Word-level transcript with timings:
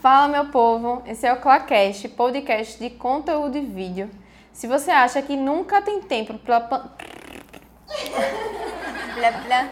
Fala, 0.00 0.28
meu 0.28 0.44
povo! 0.44 1.02
Esse 1.06 1.26
é 1.26 1.32
o 1.32 1.40
Clacast, 1.40 2.08
podcast 2.10 2.78
de 2.78 2.88
conteúdo 2.88 3.58
e 3.58 3.60
vídeo. 3.60 4.08
Se 4.52 4.68
você 4.68 4.92
acha 4.92 5.20
que 5.20 5.36
nunca 5.36 5.82
tem 5.82 6.00
tempo 6.00 6.38
para. 6.38 6.60
blá, 6.60 6.88
blá. 9.44 9.68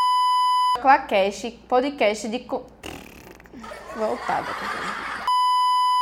Clacast, 0.82 1.48
podcast 1.68 2.28
de. 2.28 2.40
Co... 2.40 2.66
Voltada. 3.94 4.48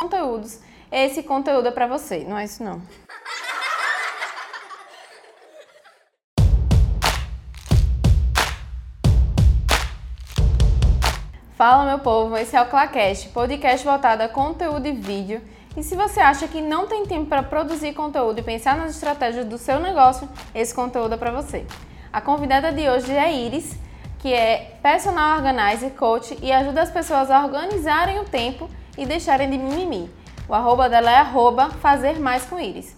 Conteúdos. 0.01 0.59
Esse 0.91 1.23
conteúdo 1.23 1.69
é 1.69 1.71
para 1.71 1.87
você, 1.87 2.25
não 2.25 2.39
é 2.39 2.45
isso 2.45 2.65
não. 2.65 2.81
Fala, 11.67 11.87
meu 11.87 11.99
povo! 11.99 12.37
Esse 12.37 12.55
é 12.55 12.61
o 12.61 12.67
Clacast, 12.67 13.31
podcast 13.31 13.87
voltado 13.87 14.23
a 14.23 14.29
conteúdo 14.29 14.87
e 14.87 14.93
vídeo. 14.93 15.41
E 15.75 15.83
se 15.83 15.97
você 15.97 16.21
acha 16.21 16.47
que 16.47 16.61
não 16.61 16.87
tem 16.87 17.07
tempo 17.07 17.25
para 17.25 17.43
produzir 17.43 17.95
conteúdo 17.95 18.39
e 18.39 18.43
pensar 18.43 18.77
nas 18.77 18.91
estratégias 18.91 19.47
do 19.47 19.57
seu 19.57 19.81
negócio, 19.81 20.29
esse 20.55 20.75
conteúdo 20.75 21.15
é 21.15 21.17
para 21.17 21.31
você. 21.31 21.65
A 22.13 22.21
convidada 22.21 22.71
de 22.71 22.87
hoje 22.87 23.11
é 23.13 23.33
Iris, 23.33 23.79
que 24.19 24.31
é 24.31 24.77
personal 24.83 25.39
organizer, 25.39 25.93
coach 25.93 26.37
e 26.43 26.53
ajuda 26.53 26.83
as 26.83 26.91
pessoas 26.91 27.31
a 27.31 27.43
organizarem 27.43 28.19
o 28.19 28.25
tempo 28.25 28.69
e 28.99 29.07
deixarem 29.07 29.49
de 29.49 29.57
mimimi. 29.57 30.11
O 30.47 30.53
arroba 30.53 30.91
dela 30.91 31.11
é 31.11 31.17
arroba 31.17 31.71
fazer 31.71 32.21
mais 32.21 32.45
com 32.45 32.61
Iris. 32.61 32.95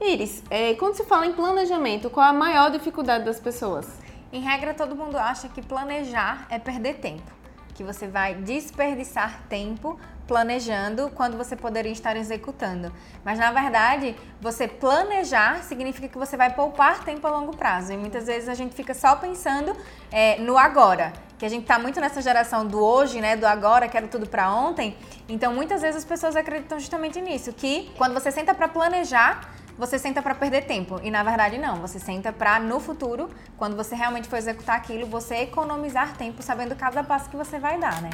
Iris, 0.00 0.40
é, 0.50 0.74
quando 0.74 0.94
se 0.94 1.02
fala 1.02 1.26
em 1.26 1.32
planejamento, 1.32 2.08
qual 2.08 2.28
a 2.28 2.32
maior 2.32 2.70
dificuldade 2.70 3.24
das 3.24 3.40
pessoas? 3.40 4.05
Em 4.36 4.40
regra, 4.40 4.74
todo 4.74 4.94
mundo 4.94 5.16
acha 5.16 5.48
que 5.48 5.62
planejar 5.62 6.46
é 6.50 6.58
perder 6.58 6.96
tempo, 6.96 7.32
que 7.72 7.82
você 7.82 8.06
vai 8.06 8.34
desperdiçar 8.34 9.40
tempo 9.48 9.98
planejando 10.26 11.10
quando 11.14 11.38
você 11.38 11.56
poderia 11.56 11.90
estar 11.90 12.18
executando. 12.18 12.92
Mas 13.24 13.38
na 13.38 13.50
verdade, 13.50 14.14
você 14.38 14.68
planejar 14.68 15.62
significa 15.62 16.06
que 16.06 16.18
você 16.18 16.36
vai 16.36 16.52
poupar 16.52 17.02
tempo 17.02 17.26
a 17.26 17.30
longo 17.30 17.56
prazo. 17.56 17.94
E 17.94 17.96
muitas 17.96 18.26
vezes 18.26 18.50
a 18.50 18.54
gente 18.54 18.74
fica 18.74 18.92
só 18.92 19.16
pensando 19.16 19.74
é, 20.12 20.38
no 20.38 20.58
agora. 20.58 21.14
Que 21.38 21.46
a 21.46 21.48
gente 21.48 21.62
está 21.62 21.78
muito 21.78 21.98
nessa 21.98 22.20
geração 22.20 22.66
do 22.66 22.78
hoje, 22.78 23.22
né? 23.22 23.36
Do 23.36 23.46
agora, 23.46 23.88
quero 23.88 24.06
tudo 24.08 24.28
para 24.28 24.52
ontem. 24.52 24.98
Então 25.26 25.54
muitas 25.54 25.80
vezes 25.80 25.96
as 25.96 26.04
pessoas 26.04 26.36
acreditam 26.36 26.78
justamente 26.78 27.22
nisso, 27.22 27.54
que 27.54 27.90
quando 27.96 28.12
você 28.12 28.30
senta 28.30 28.52
para 28.54 28.68
planejar, 28.68 29.48
você 29.78 29.98
senta 29.98 30.22
para 30.22 30.34
perder 30.34 30.64
tempo. 30.64 31.00
E 31.02 31.10
na 31.10 31.22
verdade 31.22 31.58
não, 31.58 31.76
você 31.76 31.98
senta 31.98 32.32
para 32.32 32.58
no 32.58 32.80
futuro, 32.80 33.28
quando 33.56 33.76
você 33.76 33.94
realmente 33.94 34.28
for 34.28 34.36
executar 34.36 34.76
aquilo, 34.76 35.06
você 35.06 35.36
economizar 35.42 36.16
tempo 36.16 36.42
sabendo 36.42 36.74
cada 36.74 37.02
passo 37.04 37.28
que 37.28 37.36
você 37.36 37.58
vai 37.58 37.78
dar, 37.78 38.00
né? 38.02 38.10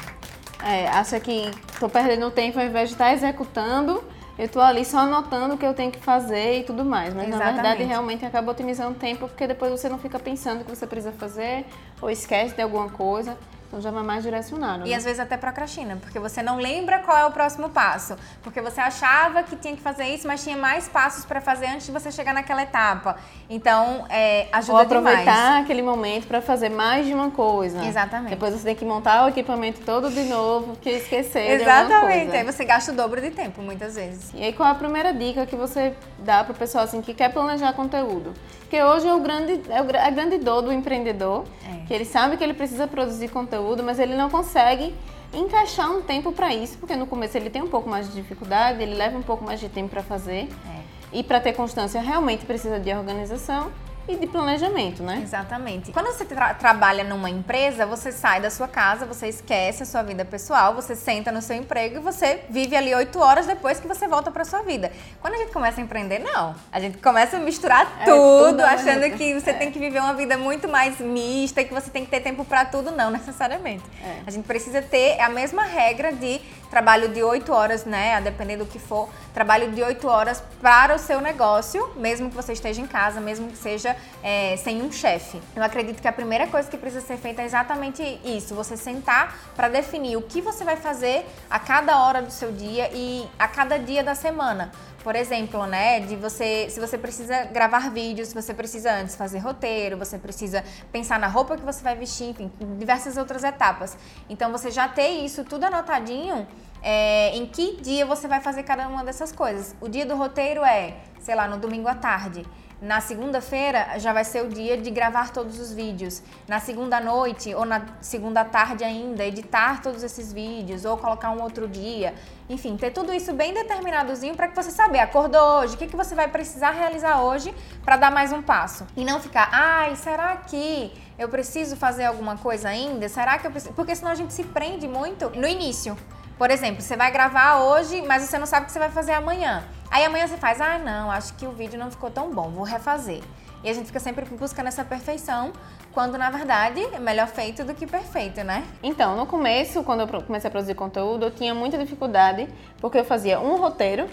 É, 0.65 0.89
acha 0.89 1.19
que 1.19 1.51
estou 1.73 1.89
perdendo 1.89 2.31
tempo 2.31 2.59
ao 2.59 2.65
invés 2.65 2.89
de 2.89 2.95
estar 2.95 3.07
tá 3.07 3.13
executando, 3.13 4.03
eu 4.39 4.47
estou 4.47 4.63
ali 4.63 4.85
só 4.85 4.99
anotando 4.99 5.55
o 5.55 5.59
que 5.59 5.67
eu 5.67 5.75
tenho 5.75 5.91
que 5.91 5.99
fazer 5.99 6.61
e 6.61 6.63
tudo 6.65 6.85
mais. 6.85 7.13
Mas 7.13 7.29
Exatamente. 7.29 7.57
na 7.57 7.63
verdade 7.63 7.85
realmente 7.85 8.25
acaba 8.25 8.51
otimizando 8.51 8.93
o 8.93 8.95
tempo 8.95 9.29
porque 9.29 9.47
depois 9.47 9.71
você 9.71 9.89
não 9.89 9.99
fica 9.99 10.19
pensando 10.19 10.63
o 10.63 10.65
que 10.65 10.71
você 10.75 10.87
precisa 10.87 11.13
fazer 11.13 11.67
ou 12.01 12.11
esquece 12.11 12.55
de 12.55 12.63
alguma 12.63 12.89
coisa. 12.89 13.37
Então 13.73 13.81
já 13.81 13.91
vai 13.91 14.03
mais 14.03 14.23
direcionado. 14.23 14.87
E 14.87 14.91
né? 14.91 14.97
às 14.97 15.03
vezes 15.03 15.19
até 15.19 15.34
procrastina, 15.39 15.97
porque 15.97 16.19
você 16.19 16.42
não 16.42 16.59
lembra 16.59 16.98
qual 16.98 17.17
é 17.17 17.25
o 17.25 17.31
próximo 17.31 17.70
passo. 17.70 18.17
Porque 18.42 18.61
você 18.61 18.83
achava 18.83 19.42
que 19.42 19.56
tinha 19.56 19.75
que 19.75 19.81
fazer 19.81 20.05
isso, 20.05 20.27
mas 20.27 20.45
tinha 20.45 20.59
mais 20.59 20.89
passos 20.89 21.25
para 21.25 21.41
fazer 21.41 21.69
antes 21.69 21.87
de 21.87 21.93
você 21.93 22.12
chegar 22.12 22.34
naquela 22.34 22.62
etapa. 22.62 23.17
Então, 23.48 24.05
é, 24.11 24.47
ajuda 24.53 24.75
Ou 24.75 24.83
aproveitar 24.83 25.25
demais. 25.25 25.65
aquele 25.65 25.81
momento 25.81 26.27
para 26.27 26.43
fazer 26.43 26.69
mais 26.69 27.06
de 27.06 27.15
uma 27.15 27.31
coisa. 27.31 27.83
Exatamente. 27.83 28.28
Depois 28.28 28.53
você 28.53 28.62
tem 28.62 28.77
que 28.77 28.84
montar 28.84 29.25
o 29.25 29.28
equipamento 29.31 29.81
todo 29.81 30.11
de 30.11 30.25
novo, 30.25 30.75
porque 30.75 30.91
esquecer 30.91 31.53
Exatamente. 31.53 32.37
Aí 32.37 32.45
você 32.45 32.67
gasta 32.67 32.93
o 32.93 32.95
dobro 32.95 33.23
de 33.23 33.31
tempo, 33.31 33.62
muitas 33.62 33.95
vezes. 33.95 34.33
E 34.34 34.45
aí, 34.45 34.53
qual 34.53 34.69
a 34.69 34.75
primeira 34.75 35.15
dica 35.15 35.47
que 35.47 35.56
você 35.56 35.95
dá 36.19 36.45
para 36.45 36.53
o 36.53 36.55
pessoal 36.55 36.84
assim, 36.84 37.00
que 37.00 37.15
quer 37.15 37.33
planejar 37.33 37.72
conteúdo? 37.72 38.34
Porque 38.72 38.83
hoje 38.83 39.06
é 39.06 39.12
o 39.12 39.21
grande, 39.21 39.60
é 39.69 39.77
a 39.99 40.09
grande 40.09 40.39
dor 40.39 40.62
do 40.62 40.72
empreendedor, 40.72 41.44
é. 41.62 41.87
que 41.87 41.93
ele 41.93 42.06
sabe 42.06 42.39
que 42.39 42.43
ele 42.43 42.54
precisa 42.54 42.87
produzir 42.87 43.28
conteúdo, 43.28 43.62
mas 43.83 43.99
ele 43.99 44.15
não 44.15 44.28
consegue 44.28 44.95
encaixar 45.33 45.91
um 45.91 46.03
tempo 46.03 46.33
para 46.33 46.55
isso, 46.55 46.77
porque 46.78 46.95
no 46.95 47.06
começo 47.06 47.37
ele 47.37 47.49
tem 47.49 47.62
um 47.62 47.69
pouco 47.69 47.89
mais 47.89 48.09
de 48.09 48.15
dificuldade, 48.15 48.83
ele 48.83 48.95
leva 48.95 49.17
um 49.17 49.23
pouco 49.23 49.45
mais 49.45 49.59
de 49.61 49.69
tempo 49.69 49.89
para 49.89 50.03
fazer. 50.03 50.49
É. 50.67 50.83
E 51.12 51.23
para 51.23 51.41
ter 51.41 51.53
constância 51.53 52.01
realmente 52.01 52.45
precisa 52.47 52.78
de 52.81 52.93
organização 52.93 53.71
e 54.09 54.17
de 54.17 54.27
planejamento, 54.27 55.03
né? 55.03 55.21
Exatamente. 55.23 55.93
Quando 55.93 56.07
você 56.07 56.25
tra 56.25 56.55
trabalha 56.55 57.05
numa 57.05 57.31
empresa, 57.31 57.87
você 57.87 58.11
sai 58.11 58.41
da 58.41 58.51
sua 58.51 58.69
casa, 58.69 59.07
você 59.07 59.29
esquece 59.29 59.83
a 59.83 59.87
sua 59.87 60.03
vida 60.03 60.25
pessoal, 60.25 60.75
você 60.75 60.97
senta 60.97 61.31
no 61.31 61.41
seu 61.41 61.57
emprego 61.57 61.97
e 61.97 61.99
você 62.01 62.43
vive 62.51 62.77
ali 62.77 62.95
oito 62.95 63.19
horas 63.19 63.47
depois 63.47 63.79
que 63.79 63.87
você 63.87 64.09
volta 64.09 64.31
para 64.31 64.45
sua 64.45 64.63
vida. 64.63 64.93
Quando 65.21 65.35
a 65.35 65.39
gente 65.39 65.53
começa 65.53 65.81
a 65.81 65.85
empreender, 65.85 66.19
não. 66.19 66.55
A 66.71 66.81
gente 66.81 66.99
começa 66.99 67.37
a 67.37 67.41
misturar 67.41 68.01
é, 68.01 68.05
tudo, 68.05 68.51
tudo, 68.51 68.61
achando 68.63 69.11
que 69.17 69.39
você 69.39 69.51
é. 69.51 69.55
tem 69.55 69.71
que 69.71 69.79
viver 69.79 70.01
uma 70.01 70.15
vida 70.15 70.37
muito 70.37 70.69
mais 70.69 70.99
mista 70.99 71.61
e 71.61 71.65
que 71.65 71.75
você 71.75 71.91
tem 71.91 72.05
que 72.05 72.11
ter 72.11 72.21
tempo 72.21 72.45
para 72.45 72.65
tudo, 72.65 72.91
não 72.91 73.11
necessariamente. 73.11 73.84
É. 74.05 74.23
A 74.27 74.31
gente 74.31 74.45
precisa 74.47 74.83
ter 74.83 75.21
a 75.21 75.29
mesma 75.29 75.63
regra 75.63 76.13
de 76.13 76.41
trabalho 76.72 77.09
de 77.09 77.22
oito 77.22 77.53
horas, 77.53 77.84
né? 77.84 78.15
A 78.15 78.21
depender 78.21 78.56
do 78.56 78.65
que 78.65 78.78
for, 78.78 79.10
trabalho 79.34 79.71
de 79.72 79.83
oito 79.83 80.09
horas 80.09 80.43
para 80.62 80.97
o 80.97 80.99
seu 80.99 81.21
negócio, 81.21 81.93
mesmo 81.97 82.31
que 82.31 82.34
você 82.34 82.55
esteja 82.55 82.81
em 82.81 82.87
casa, 82.87 83.21
mesmo 83.21 83.49
que 83.49 83.59
seja 83.59 83.94
é, 84.22 84.56
sem 84.56 84.81
um 84.81 84.91
chefe. 84.91 85.38
Eu 85.55 85.62
acredito 85.62 86.00
que 86.00 86.09
a 86.09 86.12
primeira 86.12 86.47
coisa 86.47 86.71
que 86.71 86.78
precisa 86.78 87.06
ser 87.06 87.19
feita 87.19 87.43
é 87.43 87.44
exatamente 87.44 88.03
isso: 88.25 88.55
você 88.55 88.75
sentar 88.75 89.37
para 89.55 89.69
definir 89.69 90.16
o 90.16 90.22
que 90.22 90.41
você 90.41 90.65
vai 90.65 90.77
fazer 90.77 91.27
a 91.50 91.59
cada 91.59 91.99
hora 92.03 92.22
do 92.22 92.31
seu 92.31 92.50
dia 92.50 92.89
e 92.94 93.28
a 93.39 93.47
cada 93.47 93.78
dia 93.78 94.03
da 94.03 94.15
semana. 94.15 94.72
Por 95.03 95.17
exemplo, 95.17 95.67
né, 95.67 96.01
de 96.01 96.15
você, 96.15 96.69
se 96.71 96.79
você 96.79 96.97
precisa 96.97 97.45
gravar 97.47 97.91
vídeos, 97.91 98.33
você 98.33 98.55
precisa 98.55 98.93
antes 98.93 99.17
fazer 99.17 99.39
roteiro, 99.39 99.97
você 99.97 100.17
precisa 100.17 100.63
pensar 100.93 101.19
na 101.19 101.27
roupa 101.27 101.57
que 101.57 101.65
você 101.65 101.83
vai 101.83 101.97
vestir, 101.97 102.31
enfim, 102.31 102.51
diversas 102.79 103.17
outras 103.17 103.43
etapas. 103.43 103.97
Então 104.29 104.53
você 104.53 104.71
já 104.71 104.89
ter 104.89 105.09
isso 105.09 105.45
tudo 105.45 105.65
anotadinho, 105.65 106.47
é, 106.81 107.37
em 107.37 107.47
que 107.47 107.81
dia 107.81 108.07
você 108.07 108.29
vai 108.29 108.41
fazer 108.41 108.63
cada 108.63 108.87
uma 108.87 109.05
dessas 109.05 109.33
coisas. 109.33 109.75
O 109.81 109.89
dia 109.89 110.07
do 110.07 110.15
roteiro 110.15 110.65
é, 110.65 110.95
sei 111.21 111.34
lá, 111.34 111.49
no 111.49 111.59
domingo 111.59 111.89
à 111.89 111.95
tarde. 111.95 112.45
Na 112.82 113.00
segunda-feira 113.00 113.97
já 114.00 114.12
vai 114.12 114.25
ser 114.25 114.44
o 114.44 114.48
dia 114.48 114.76
de 114.76 114.91
gravar 114.91 115.31
todos 115.31 115.60
os 115.60 115.72
vídeos. 115.72 116.20
Na 116.48 116.59
segunda 116.59 116.98
noite 116.98 117.54
ou 117.54 117.65
na 117.65 117.81
segunda 118.00 118.44
tarde 118.44 118.82
ainda, 118.82 119.25
editar 119.25 119.81
todos 119.81 120.03
esses 120.03 120.32
vídeos 120.32 120.84
ou 120.84 120.98
colocar 120.98 121.31
um 121.31 121.41
outro 121.41 121.69
dia. 121.69 122.12
Enfim, 122.50 122.76
ter 122.76 122.91
tudo 122.91 123.12
isso 123.12 123.32
bem 123.32 123.54
determinadozinho 123.54 124.34
para 124.34 124.48
que 124.48 124.56
você 124.56 124.72
saber, 124.72 124.98
acordou 124.98 125.60
hoje, 125.60 125.76
o 125.76 125.78
que, 125.78 125.87
que 125.87 125.94
você 125.94 126.16
vai 126.16 126.26
precisar 126.26 126.72
realizar 126.72 127.22
hoje 127.22 127.54
para 127.84 127.97
dar 127.97 128.10
mais 128.10 128.32
um 128.32 128.42
passo. 128.42 128.84
E 128.97 129.04
não 129.04 129.21
ficar, 129.21 129.48
ai, 129.53 129.94
será 129.94 130.37
que 130.38 130.92
eu 131.16 131.28
preciso 131.28 131.76
fazer 131.76 132.06
alguma 132.06 132.37
coisa 132.37 132.69
ainda? 132.69 133.09
Será 133.09 133.38
que 133.38 133.47
eu 133.47 133.53
preciso? 133.53 133.75
Porque 133.75 133.94
senão 133.94 134.10
a 134.10 134.16
gente 134.16 134.32
se 134.32 134.42
prende 134.42 134.88
muito 134.88 135.31
no 135.38 135.47
início. 135.47 135.97
Por 136.37 136.50
exemplo, 136.50 136.82
você 136.82 136.97
vai 136.97 137.12
gravar 137.12 137.60
hoje, 137.60 138.03
mas 138.03 138.25
você 138.25 138.41
não 138.41 138.47
sabe 138.47 138.65
o 138.65 138.66
que 138.66 138.72
você 138.72 138.81
vai 138.81 138.91
fazer 138.91 139.12
amanhã. 139.12 139.62
Aí 139.92 140.06
amanhã 140.06 140.26
você 140.26 140.38
faz, 140.38 140.58
ah, 140.58 140.78
não, 140.78 141.10
acho 141.10 141.34
que 141.34 141.44
o 141.47 141.50
vídeo 141.50 141.78
não 141.78 141.91
ficou 141.91 142.10
tão 142.10 142.30
bom, 142.30 142.48
vou 142.48 142.64
refazer. 142.64 143.20
E 143.62 143.69
a 143.69 143.75
gente 143.75 143.88
fica 143.88 144.00
sempre 144.00 144.25
buscando 144.25 144.69
essa 144.69 144.82
perfeição, 144.82 145.53
quando 145.92 146.16
na 146.16 146.30
verdade 146.30 146.82
é 146.94 146.98
melhor 146.98 147.28
feito 147.28 147.62
do 147.62 147.75
que 147.75 147.86
perfeito, 147.86 148.42
né? 148.42 148.64
Então, 148.82 149.14
no 149.14 149.26
começo, 149.26 149.84
quando 149.84 150.00
eu 150.00 150.22
comecei 150.22 150.48
a 150.48 150.50
produzir 150.50 150.75
conteúdo, 150.75 151.26
eu 151.26 151.30
tinha 151.30 151.54
muita 151.54 151.76
dificuldade, 151.76 152.48
porque 152.80 152.98
eu 152.98 153.04
fazia 153.04 153.38
um 153.38 153.56
roteiro, 153.56 154.08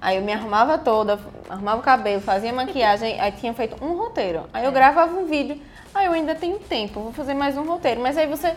aí 0.00 0.16
eu 0.16 0.22
me 0.22 0.32
arrumava 0.32 0.76
toda, 0.76 1.20
arrumava 1.48 1.78
o 1.78 1.84
cabelo, 1.84 2.20
fazia 2.20 2.52
maquiagem, 2.52 3.20
aí 3.20 3.30
tinha 3.30 3.54
feito 3.54 3.76
um 3.80 3.96
roteiro. 3.96 4.50
Aí 4.52 4.64
eu 4.64 4.70
é. 4.70 4.74
gravava 4.74 5.16
um 5.16 5.26
vídeo, 5.26 5.62
aí 5.94 6.06
eu 6.06 6.12
ainda 6.12 6.34
tenho 6.34 6.58
tempo, 6.58 6.98
vou 6.98 7.12
fazer 7.12 7.34
mais 7.34 7.56
um 7.56 7.62
roteiro. 7.62 8.00
Mas 8.00 8.18
aí 8.18 8.26
você 8.26 8.56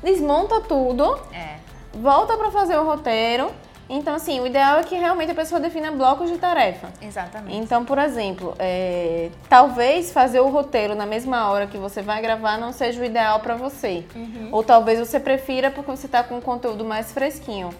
desmonta 0.00 0.60
tudo, 0.60 1.18
é. 1.32 1.56
volta 1.92 2.36
para 2.36 2.52
fazer 2.52 2.76
o 2.76 2.84
roteiro 2.84 3.50
então, 3.88 4.14
assim, 4.14 4.40
o 4.40 4.46
ideal 4.46 4.78
é 4.78 4.82
que 4.82 4.94
realmente 4.94 5.32
a 5.32 5.34
pessoa 5.34 5.60
defina 5.60 5.90
blocos 5.90 6.30
de 6.30 6.38
tarefa. 6.38 6.88
Exatamente. 7.02 7.56
Então, 7.56 7.84
por 7.84 7.98
exemplo, 7.98 8.54
é, 8.58 9.30
talvez 9.48 10.10
fazer 10.10 10.40
o 10.40 10.48
roteiro 10.48 10.94
na 10.94 11.04
mesma 11.04 11.50
hora 11.50 11.66
que 11.66 11.76
você 11.76 12.00
vai 12.00 12.22
gravar 12.22 12.56
não 12.58 12.72
seja 12.72 13.00
o 13.00 13.04
ideal 13.04 13.40
para 13.40 13.54
você. 13.54 14.04
Uhum. 14.14 14.48
Ou 14.52 14.62
talvez 14.62 14.98
você 14.98 15.20
prefira 15.20 15.70
porque 15.70 15.90
você 15.90 16.06
está 16.06 16.22
com 16.22 16.36
um 16.36 16.40
conteúdo 16.40 16.84
mais 16.84 17.12
fresquinho. 17.12 17.70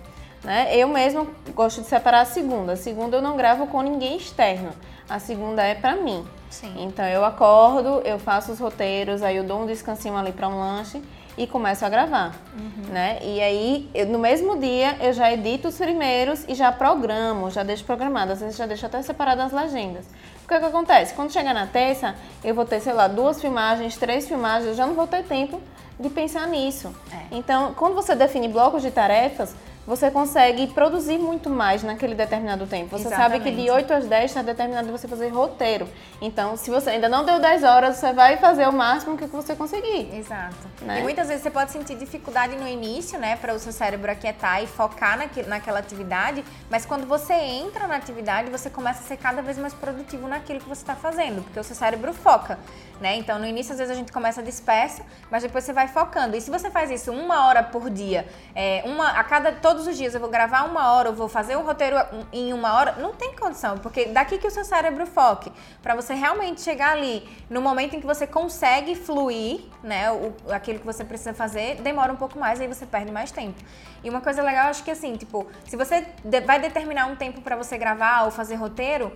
Né? 0.42 0.76
Eu 0.76 0.88
mesmo 0.88 1.26
gosto 1.54 1.80
de 1.80 1.86
separar 1.86 2.20
a 2.20 2.26
segunda. 2.26 2.72
A 2.72 2.76
segunda 2.76 3.16
eu 3.16 3.22
não 3.22 3.36
gravo 3.36 3.66
com 3.66 3.80
ninguém 3.80 4.18
externo. 4.18 4.72
A 5.08 5.18
segunda 5.18 5.62
é 5.62 5.74
para 5.74 5.96
mim. 5.96 6.24
Sim. 6.50 6.74
Então 6.78 7.04
eu 7.06 7.24
acordo, 7.24 8.02
eu 8.04 8.18
faço 8.18 8.52
os 8.52 8.60
roteiros, 8.60 9.22
aí 9.22 9.36
eu 9.36 9.44
dou 9.44 9.62
um 9.62 9.66
descansinho 9.66 10.16
ali 10.16 10.32
para 10.32 10.48
um 10.48 10.58
lanche 10.58 11.02
e 11.36 11.46
começo 11.46 11.84
a 11.84 11.88
gravar, 11.88 12.34
uhum. 12.56 12.92
né? 12.92 13.19
E 13.22 13.40
aí, 13.40 13.90
eu, 13.94 14.06
no 14.06 14.19
mesmo 14.19 14.58
dia, 14.58 14.96
eu 15.00 15.12
já 15.12 15.32
edito 15.32 15.69
os 15.69 15.76
primeiros 15.76 16.44
e 16.48 16.54
já 16.54 16.70
programo, 16.70 17.50
já 17.50 17.62
deixo 17.62 17.84
programado. 17.84 18.32
Às 18.32 18.40
vezes 18.40 18.56
já 18.56 18.66
deixo 18.66 18.86
até 18.86 19.02
separado 19.02 19.42
as 19.42 19.52
legendas. 19.52 20.04
O 20.44 20.48
que, 20.48 20.54
é 20.54 20.60
que 20.60 20.66
acontece? 20.66 21.14
Quando 21.14 21.32
chegar 21.32 21.54
na 21.54 21.66
terça, 21.66 22.14
eu 22.44 22.54
vou 22.54 22.64
ter, 22.64 22.81
sei 22.81 22.92
lá, 22.92 23.08
duas 23.08 23.40
filmagens, 23.40 23.96
três 23.96 24.28
filmagens, 24.28 24.69
eu 24.69 24.75
já 24.75 24.86
não 24.86 24.94
vou 24.94 25.06
ter 25.06 25.25
tempo 25.25 25.60
de 25.98 26.08
pensar 26.10 26.46
nisso. 26.48 26.94
É. 27.10 27.37
Então, 27.37 27.75
quando 27.75 27.94
você 27.94 28.14
define 28.14 28.48
blocos 28.48 28.82
de 28.82 28.90
tarefas, 28.90 29.54
você 29.86 30.10
consegue 30.10 30.66
produzir 30.69 31.19
muito 31.19 31.50
mais 31.50 31.82
naquele 31.82 32.14
determinado 32.14 32.66
tempo. 32.66 32.96
Você 32.96 33.08
sabe 33.08 33.40
que 33.40 33.50
de 33.50 33.62
Exatamente. 33.62 33.70
8 33.70 33.92
às 33.92 34.06
10 34.06 34.25
está 34.25 34.42
determinado 34.42 34.90
você 34.90 35.06
fazer 35.06 35.28
roteiro. 35.28 35.88
Então, 36.20 36.56
se 36.56 36.70
você 36.70 36.90
ainda 36.90 37.08
não 37.08 37.25
deu 37.25 37.38
10 37.38 37.62
horas, 37.64 37.96
você 37.96 38.12
vai 38.12 38.36
fazer 38.36 38.69
o 38.69 38.72
máximo 38.72 39.16
que 39.16 39.26
você 39.26 39.54
conseguir. 39.54 40.14
Exato. 40.14 40.56
Né? 40.82 41.00
E 41.00 41.02
muitas 41.02 41.28
vezes 41.28 41.42
você 41.42 41.50
pode 41.50 41.72
sentir 41.72 41.96
dificuldade 41.96 42.56
no 42.56 42.66
início, 42.66 43.19
né, 43.19 43.36
para 43.36 43.54
o 43.54 43.58
seu 43.58 43.72
cérebro 43.72 44.10
aquietar 44.10 44.62
e 44.62 44.66
focar 44.66 45.19
naque, 45.19 45.42
naquela 45.42 45.78
atividade, 45.78 46.44
mas 46.70 46.87
quando 46.87 47.06
você 47.06 47.34
entra 47.34 47.87
na 47.87 47.96
atividade, 47.96 48.50
você 48.50 48.70
começa 48.70 49.00
a 49.00 49.06
ser 49.06 49.16
cada 49.16 49.42
vez 49.42 49.58
mais 49.58 49.75
produtivo 49.75 50.26
naquilo 50.28 50.60
que 50.60 50.69
você 50.69 50.82
está 50.82 50.94
fazendo, 50.94 51.42
porque 51.42 51.58
o 51.58 51.64
seu 51.64 51.76
cérebro 51.76 52.12
foca, 52.12 52.58
né? 53.00 53.17
Então, 53.17 53.38
no 53.38 53.46
início, 53.46 53.73
às 53.73 53.79
vezes 53.79 53.93
a 53.93 53.96
gente 53.96 54.12
começa 54.12 54.43
disperso, 54.43 55.02
mas 55.31 55.43
depois 55.43 55.64
você 55.64 55.73
vai 55.73 55.88
focando. 55.88 56.37
E 56.37 56.41
se 56.41 56.50
você 56.50 56.70
faz 56.70 56.91
isso 56.91 57.12
uma 57.12 57.46
hora 57.46 57.62
por 57.62 57.91
dia, 57.91 58.26
é, 58.55 58.82
uma 58.87 59.08
a 59.08 59.25
cada 59.25 59.52
todos 59.52 59.87
os 59.87 59.96
dias 59.96 60.14
eu 60.14 60.20
vou 60.20 60.29
gravar 60.29 60.64
uma 60.64 60.93
hora, 60.93 61.08
eu 61.08 61.14
vou 61.14 61.29
fazer 61.29 61.56
um 61.56 61.62
roteiro 61.62 61.96
em 62.32 62.52
uma 62.52 62.75
hora, 62.75 62.93
não 62.93 63.12
tem 63.12 63.35
condição, 63.35 63.79
porque 63.79 64.06
daqui 64.06 64.38
que 64.38 64.46
o 64.46 64.50
seu 64.50 64.64
cérebro 64.64 65.06
foque, 65.06 65.52
para 65.82 65.94
você 65.94 66.14
realmente 66.14 66.61
chegar 66.61 66.93
ali 66.93 67.29
no 67.50 67.61
momento 67.61 67.94
em 67.96 68.00
que 68.00 68.06
você 68.06 68.26
consegue 68.26 68.94
fluir, 68.94 69.61
né, 69.82 70.11
o, 70.11 70.35
aquilo 70.52 70.79
que 70.79 70.87
você 70.87 71.05
precisa 71.05 71.35
fazer, 71.35 71.76
demora 71.82 72.12
um 72.12 72.17
pouco 72.17 72.38
mais, 72.38 72.61
aí 72.61 72.69
você 72.69 72.87
perde 72.87 73.11
mais 73.11 73.31
tempo. 73.31 73.61
E 74.02 74.11
uma 74.11 74.20
coisa 74.20 74.43
legal, 74.43 74.69
acho 74.69 74.85
que 74.85 74.90
assim, 74.90 75.17
tipo, 75.17 75.47
se 75.67 75.76
você 75.76 76.06
vai 76.47 76.61
determinar 76.61 77.06
um 77.06 77.17
tempo 77.17 77.40
para 77.40 77.56
você 77.56 77.79
gravar 77.79 78.25
ou 78.25 78.31
fazer 78.31 78.56
roteiro, 78.56 79.12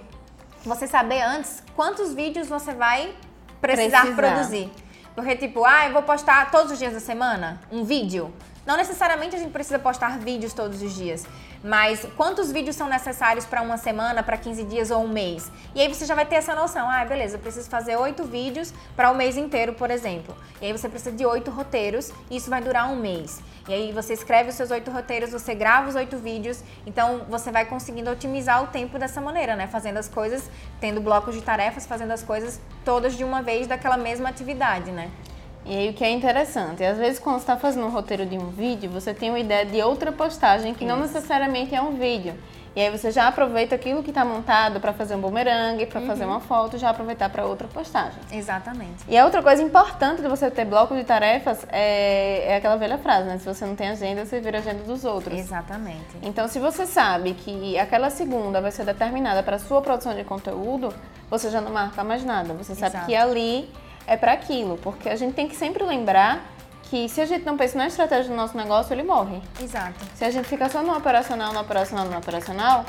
você 0.64 0.86
saber 0.86 1.20
antes 1.20 1.62
quantos 1.76 2.12
vídeos 2.12 2.48
você 2.48 2.72
vai 2.72 3.14
precisar, 3.60 4.00
Precisar. 4.02 4.16
produzir. 4.16 4.70
Porque, 5.14 5.36
tipo, 5.36 5.64
ah, 5.64 5.86
eu 5.86 5.92
vou 5.92 6.02
postar 6.02 6.50
todos 6.50 6.72
os 6.72 6.78
dias 6.78 6.92
da 6.94 7.00
semana 7.00 7.60
um 7.72 7.84
vídeo. 7.84 8.32
Não 8.66 8.76
necessariamente 8.76 9.34
a 9.34 9.38
gente 9.38 9.50
precisa 9.50 9.78
postar 9.78 10.18
vídeos 10.18 10.52
todos 10.52 10.82
os 10.82 10.94
dias, 10.94 11.26
mas 11.64 12.06
quantos 12.16 12.52
vídeos 12.52 12.76
são 12.76 12.88
necessários 12.88 13.46
para 13.46 13.62
uma 13.62 13.76
semana, 13.76 14.22
para 14.22 14.36
15 14.36 14.64
dias 14.64 14.90
ou 14.90 15.04
um 15.04 15.08
mês? 15.08 15.50
E 15.74 15.80
aí 15.80 15.88
você 15.88 16.04
já 16.04 16.14
vai 16.14 16.26
ter 16.26 16.36
essa 16.36 16.54
noção. 16.54 16.88
Ah, 16.88 17.04
beleza, 17.04 17.36
eu 17.36 17.40
preciso 17.40 17.68
fazer 17.68 17.96
oito 17.96 18.24
vídeos 18.24 18.72
para 18.94 19.10
o 19.10 19.14
mês 19.14 19.36
inteiro, 19.36 19.72
por 19.72 19.90
exemplo. 19.90 20.36
E 20.60 20.66
aí 20.66 20.72
você 20.72 20.88
precisa 20.88 21.12
de 21.12 21.24
oito 21.24 21.50
roteiros 21.50 22.12
e 22.30 22.36
isso 22.36 22.50
vai 22.50 22.60
durar 22.60 22.90
um 22.90 22.96
mês. 22.96 23.40
E 23.68 23.72
aí 23.72 23.92
você 23.92 24.12
escreve 24.14 24.50
os 24.50 24.54
seus 24.54 24.70
oito 24.70 24.90
roteiros, 24.90 25.30
você 25.30 25.54
grava 25.54 25.88
os 25.88 25.94
oito 25.94 26.16
vídeos, 26.16 26.62
então 26.86 27.26
você 27.28 27.50
vai 27.50 27.64
conseguindo 27.64 28.10
otimizar 28.10 28.62
o 28.62 28.68
tempo 28.68 28.98
dessa 28.98 29.20
maneira, 29.20 29.56
né? 29.56 29.66
Fazendo 29.66 29.98
as 29.98 30.08
coisas, 30.08 30.50
tendo 30.80 31.00
blocos 31.00 31.34
de 31.34 31.42
tarefas, 31.42 31.86
fazendo 31.86 32.12
as 32.12 32.22
coisas 32.22 32.60
todas 32.84 33.14
de 33.14 33.24
uma 33.24 33.42
vez 33.42 33.66
daquela 33.66 33.96
mesma 33.96 34.28
atividade, 34.28 34.90
né? 34.90 35.10
E 35.68 35.76
aí 35.76 35.90
o 35.90 35.92
que 35.92 36.02
é 36.02 36.10
interessante, 36.10 36.82
às 36.82 36.96
vezes 36.96 37.18
quando 37.18 37.36
você 37.36 37.42
está 37.42 37.56
fazendo 37.58 37.84
um 37.86 37.90
roteiro 37.90 38.24
de 38.24 38.38
um 38.38 38.48
vídeo, 38.48 38.88
você 38.90 39.12
tem 39.12 39.28
uma 39.28 39.38
ideia 39.38 39.66
de 39.66 39.82
outra 39.82 40.10
postagem 40.10 40.72
que 40.72 40.82
não 40.84 41.04
Isso. 41.04 41.12
necessariamente 41.12 41.74
é 41.74 41.82
um 41.82 41.92
vídeo. 41.94 42.34
E 42.74 42.80
aí 42.80 42.90
você 42.90 43.10
já 43.10 43.26
aproveita 43.28 43.74
aquilo 43.74 44.02
que 44.02 44.10
está 44.10 44.24
montado 44.24 44.78
para 44.80 44.92
fazer 44.92 45.14
um 45.16 45.20
bumerangue, 45.20 45.84
para 45.84 46.00
fazer 46.02 46.24
Uhum. 46.24 46.30
uma 46.32 46.40
foto, 46.40 46.78
já 46.78 46.88
aproveitar 46.90 47.28
para 47.28 47.44
outra 47.44 47.66
postagem. 47.68 48.18
Exatamente. 48.30 49.04
E 49.08 49.18
a 49.18 49.24
outra 49.24 49.42
coisa 49.42 49.62
importante 49.62 50.22
de 50.22 50.28
você 50.28 50.50
ter 50.50 50.64
bloco 50.64 50.94
de 50.94 51.02
tarefas 51.04 51.66
é, 51.70 52.44
é 52.52 52.56
aquela 52.56 52.76
velha 52.76 52.96
frase, 52.96 53.26
né? 53.28 53.36
Se 53.38 53.44
você 53.44 53.66
não 53.66 53.74
tem 53.74 53.88
agenda, 53.88 54.24
você 54.24 54.40
vira 54.40 54.58
a 54.58 54.60
agenda 54.60 54.84
dos 54.84 55.04
outros. 55.04 55.38
Exatamente. 55.38 56.04
Então, 56.22 56.46
se 56.48 56.58
você 56.58 56.86
sabe 56.86 57.34
que 57.34 57.76
aquela 57.78 58.10
segunda 58.10 58.60
vai 58.60 58.70
ser 58.70 58.84
determinada 58.86 59.42
para 59.42 59.58
sua 59.58 59.82
produção 59.82 60.14
de 60.14 60.22
conteúdo, 60.24 60.94
você 61.28 61.50
já 61.50 61.60
não 61.60 61.72
marca 61.72 62.04
mais 62.04 62.24
nada. 62.24 62.54
Você 62.54 62.74
sabe 62.74 62.92
Exato. 62.94 63.06
que 63.06 63.14
ali 63.16 63.68
é 64.08 64.16
para 64.16 64.32
aquilo, 64.32 64.78
porque 64.78 65.08
a 65.08 65.14
gente 65.14 65.34
tem 65.34 65.46
que 65.46 65.54
sempre 65.54 65.84
lembrar 65.84 66.42
que 66.84 67.08
se 67.08 67.20
a 67.20 67.26
gente 67.26 67.44
não 67.44 67.56
pensa 67.56 67.76
na 67.76 67.86
estratégia 67.86 68.30
do 68.30 68.36
nosso 68.36 68.56
negócio, 68.56 68.94
ele 68.94 69.02
morre. 69.02 69.40
Exato. 69.62 69.94
Se 70.14 70.24
a 70.24 70.30
gente 70.30 70.48
ficar 70.48 70.70
só 70.70 70.82
no 70.82 70.96
operacional, 70.96 71.52
no 71.52 71.60
operacional, 71.60 72.06
no 72.06 72.16
operacional, 72.16 72.86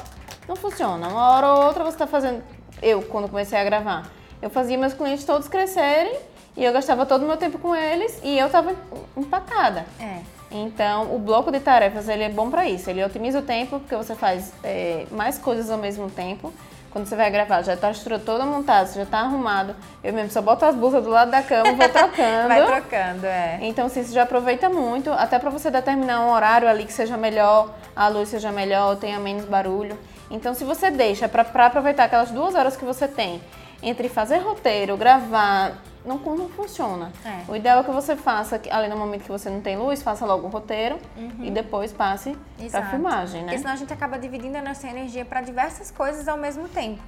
não 0.48 0.56
funciona. 0.56 1.10
Uma 1.10 1.31
hora 1.31 1.48
ou 1.54 1.66
outra 1.66 1.83
você 1.83 1.95
está 1.95 2.07
fazendo. 2.07 2.42
Eu, 2.81 3.01
quando 3.01 3.27
comecei 3.27 3.60
a 3.60 3.63
gravar, 3.63 4.10
eu 4.42 4.50
fazia 4.50 4.77
meus 4.77 4.94
clientes 4.94 5.25
todos 5.25 5.50
crescerem 5.50 6.18
e 6.56 6.63
eu 6.63 6.71
gastava 6.71 7.06
todo 7.06 7.24
o 7.24 7.27
meu 7.27 7.36
tempo 7.36 7.60
com 7.60 7.75
eles 7.75 8.19
e 8.24 8.39
eu 8.39 8.45
estava 8.45 8.74
empacada. 9.18 9.86
É. 10.00 10.21
Então, 10.50 11.13
o 11.13 11.19
bloco 11.19 11.51
de 11.51 11.60
tarefas 11.60 12.07
ele 12.07 12.24
é 12.24 12.30
bom 12.30 12.50
para 12.50 12.68
isso. 12.68 12.89
Ele 12.89 13.04
otimiza 13.04 13.39
o 13.39 13.42
tempo 13.42 13.80
porque 13.81 13.95
você 13.95 14.16
faz 14.16 14.54
é, 14.63 15.06
mais 15.12 15.38
coisas 15.38 15.69
ao 15.69 15.77
mesmo 15.77 16.10
tempo. 16.10 16.54
Quando 16.91 17.06
você 17.06 17.15
vai 17.15 17.30
gravar, 17.30 17.62
já 17.62 17.77
tá 17.77 17.88
a 17.88 17.91
estrutura 17.91 18.19
toda 18.19 18.45
montada, 18.45 18.88
você 18.88 19.00
já 19.00 19.06
tá 19.06 19.19
arrumado. 19.19 19.75
Eu 20.03 20.12
mesmo 20.12 20.31
só 20.31 20.41
boto 20.41 20.65
as 20.65 20.75
blusas 20.75 21.03
do 21.03 21.09
lado 21.09 21.30
da 21.30 21.44
cama, 21.44 21.74
vou 21.74 21.88
trocando. 21.89 22.47
Vai 22.47 22.65
trocando, 22.65 23.25
é. 23.25 23.59
Então, 23.62 23.86
assim, 23.86 24.03
você 24.03 24.12
já 24.12 24.24
aproveita 24.24 24.69
muito, 24.69 25.12
até 25.12 25.38
para 25.38 25.51
você 25.51 25.69
determinar 25.69 26.21
um 26.21 26.31
horário 26.31 26.68
ali 26.68 26.86
que 26.86 26.94
seja 26.94 27.15
melhor, 27.15 27.69
a 27.95 28.07
luz 28.07 28.30
seja 28.30 28.51
melhor, 28.51 28.95
tenha 28.95 29.19
menos 29.19 29.45
barulho. 29.45 29.97
Então, 30.31 30.53
se 30.53 30.63
você 30.63 30.89
deixa 30.89 31.30
para 31.30 31.65
aproveitar 31.65 32.06
aquelas 32.06 32.31
duas 32.31 32.56
horas 32.56 32.75
que 32.75 32.86
você 32.86 33.07
tem 33.07 33.42
entre 33.81 34.09
fazer 34.09 34.38
roteiro, 34.38 34.97
gravar, 34.97 35.74
não, 36.05 36.17
não 36.17 36.49
funciona. 36.49 37.11
É. 37.25 37.51
O 37.51 37.55
ideal 37.55 37.81
é 37.81 37.83
que 37.83 37.91
você 37.91 38.15
faça, 38.15 38.61
ali 38.71 38.87
no 38.87 38.97
momento 38.97 39.23
que 39.23 39.31
você 39.31 39.49
não 39.49 39.61
tem 39.61 39.77
luz, 39.77 40.01
faça 40.01 40.25
logo 40.25 40.47
o 40.47 40.49
roteiro 40.49 40.97
e 41.41 41.51
depois 41.51 41.91
passe 41.91 42.37
para 42.71 42.85
filmagem, 42.89 43.41
né? 43.41 43.47
Porque 43.47 43.59
senão 43.59 43.73
a 43.73 43.75
gente 43.75 43.91
acaba 43.93 44.17
dividindo 44.17 44.57
a 44.57 44.61
nossa 44.61 44.87
energia 44.87 45.25
para 45.25 45.41
diversas 45.41 45.91
coisas 45.91 46.27
ao 46.27 46.37
mesmo 46.37 46.67
tempo. 46.69 47.01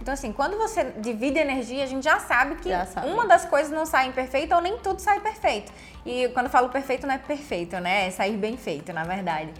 Então, 0.00 0.14
assim, 0.14 0.32
quando 0.32 0.56
você 0.56 0.92
divide 0.98 1.38
energia, 1.38 1.82
a 1.82 1.86
gente 1.86 2.04
já 2.04 2.20
sabe 2.20 2.54
que 2.56 2.68
Já 2.68 2.86
sabe. 2.86 3.08
uma 3.08 3.26
das 3.26 3.44
coisas 3.44 3.72
não 3.72 3.84
sai 3.84 4.12
perfeita 4.12 4.54
ou 4.54 4.62
nem 4.62 4.78
tudo 4.78 5.00
sai 5.00 5.18
perfeito. 5.20 5.72
E 6.06 6.28
quando 6.28 6.46
eu 6.46 6.52
falo 6.52 6.68
perfeito, 6.68 7.06
não 7.06 7.14
é 7.14 7.18
perfeito, 7.18 7.76
né? 7.80 8.06
É 8.06 8.10
sair 8.10 8.36
bem 8.36 8.56
feito, 8.56 8.92
na 8.92 9.02
verdade. 9.02 9.50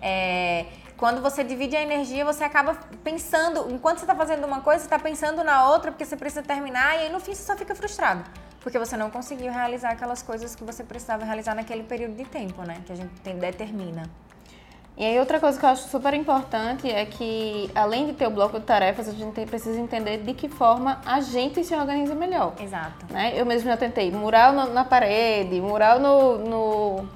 É, 0.00 0.66
quando 0.98 1.22
você 1.22 1.42
divide 1.44 1.76
a 1.76 1.80
energia, 1.80 2.24
você 2.24 2.42
acaba 2.44 2.76
pensando, 3.04 3.68
enquanto 3.70 3.98
você 3.98 4.04
está 4.04 4.14
fazendo 4.16 4.44
uma 4.44 4.60
coisa, 4.60 4.80
você 4.80 4.86
está 4.86 4.98
pensando 4.98 5.42
na 5.44 5.70
outra, 5.70 5.92
porque 5.92 6.04
você 6.04 6.16
precisa 6.16 6.42
terminar, 6.42 6.96
e 6.96 7.02
aí 7.06 7.12
no 7.12 7.20
fim 7.20 7.34
você 7.34 7.42
só 7.44 7.56
fica 7.56 7.74
frustrado. 7.74 8.24
Porque 8.60 8.78
você 8.78 8.96
não 8.96 9.08
conseguiu 9.08 9.52
realizar 9.52 9.90
aquelas 9.92 10.20
coisas 10.22 10.54
que 10.56 10.64
você 10.64 10.82
precisava 10.82 11.24
realizar 11.24 11.54
naquele 11.54 11.84
período 11.84 12.16
de 12.16 12.24
tempo, 12.24 12.62
né? 12.62 12.78
Que 12.84 12.92
a 12.92 12.96
gente 12.96 13.10
tem- 13.22 13.38
determina. 13.38 14.02
E 14.96 15.04
aí 15.06 15.16
outra 15.20 15.38
coisa 15.38 15.56
que 15.56 15.64
eu 15.64 15.68
acho 15.70 15.88
super 15.88 16.12
importante 16.12 16.90
é 16.90 17.06
que, 17.06 17.70
além 17.72 18.06
de 18.06 18.14
ter 18.14 18.26
o 18.26 18.30
bloco 18.30 18.58
de 18.58 18.66
tarefas, 18.66 19.08
a 19.08 19.12
gente 19.12 19.46
precisa 19.46 19.78
entender 19.78 20.18
de 20.18 20.34
que 20.34 20.48
forma 20.48 21.00
a 21.06 21.20
gente 21.20 21.62
se 21.62 21.72
organiza 21.72 22.16
melhor. 22.16 22.54
Exato. 22.60 23.06
né? 23.08 23.32
Eu 23.36 23.46
mesmo 23.46 23.70
já 23.70 23.76
tentei 23.76 24.10
mural 24.10 24.52
no- 24.52 24.72
na 24.74 24.84
parede, 24.84 25.60
mural 25.60 26.00
no, 26.00 26.38
no- 26.38 27.08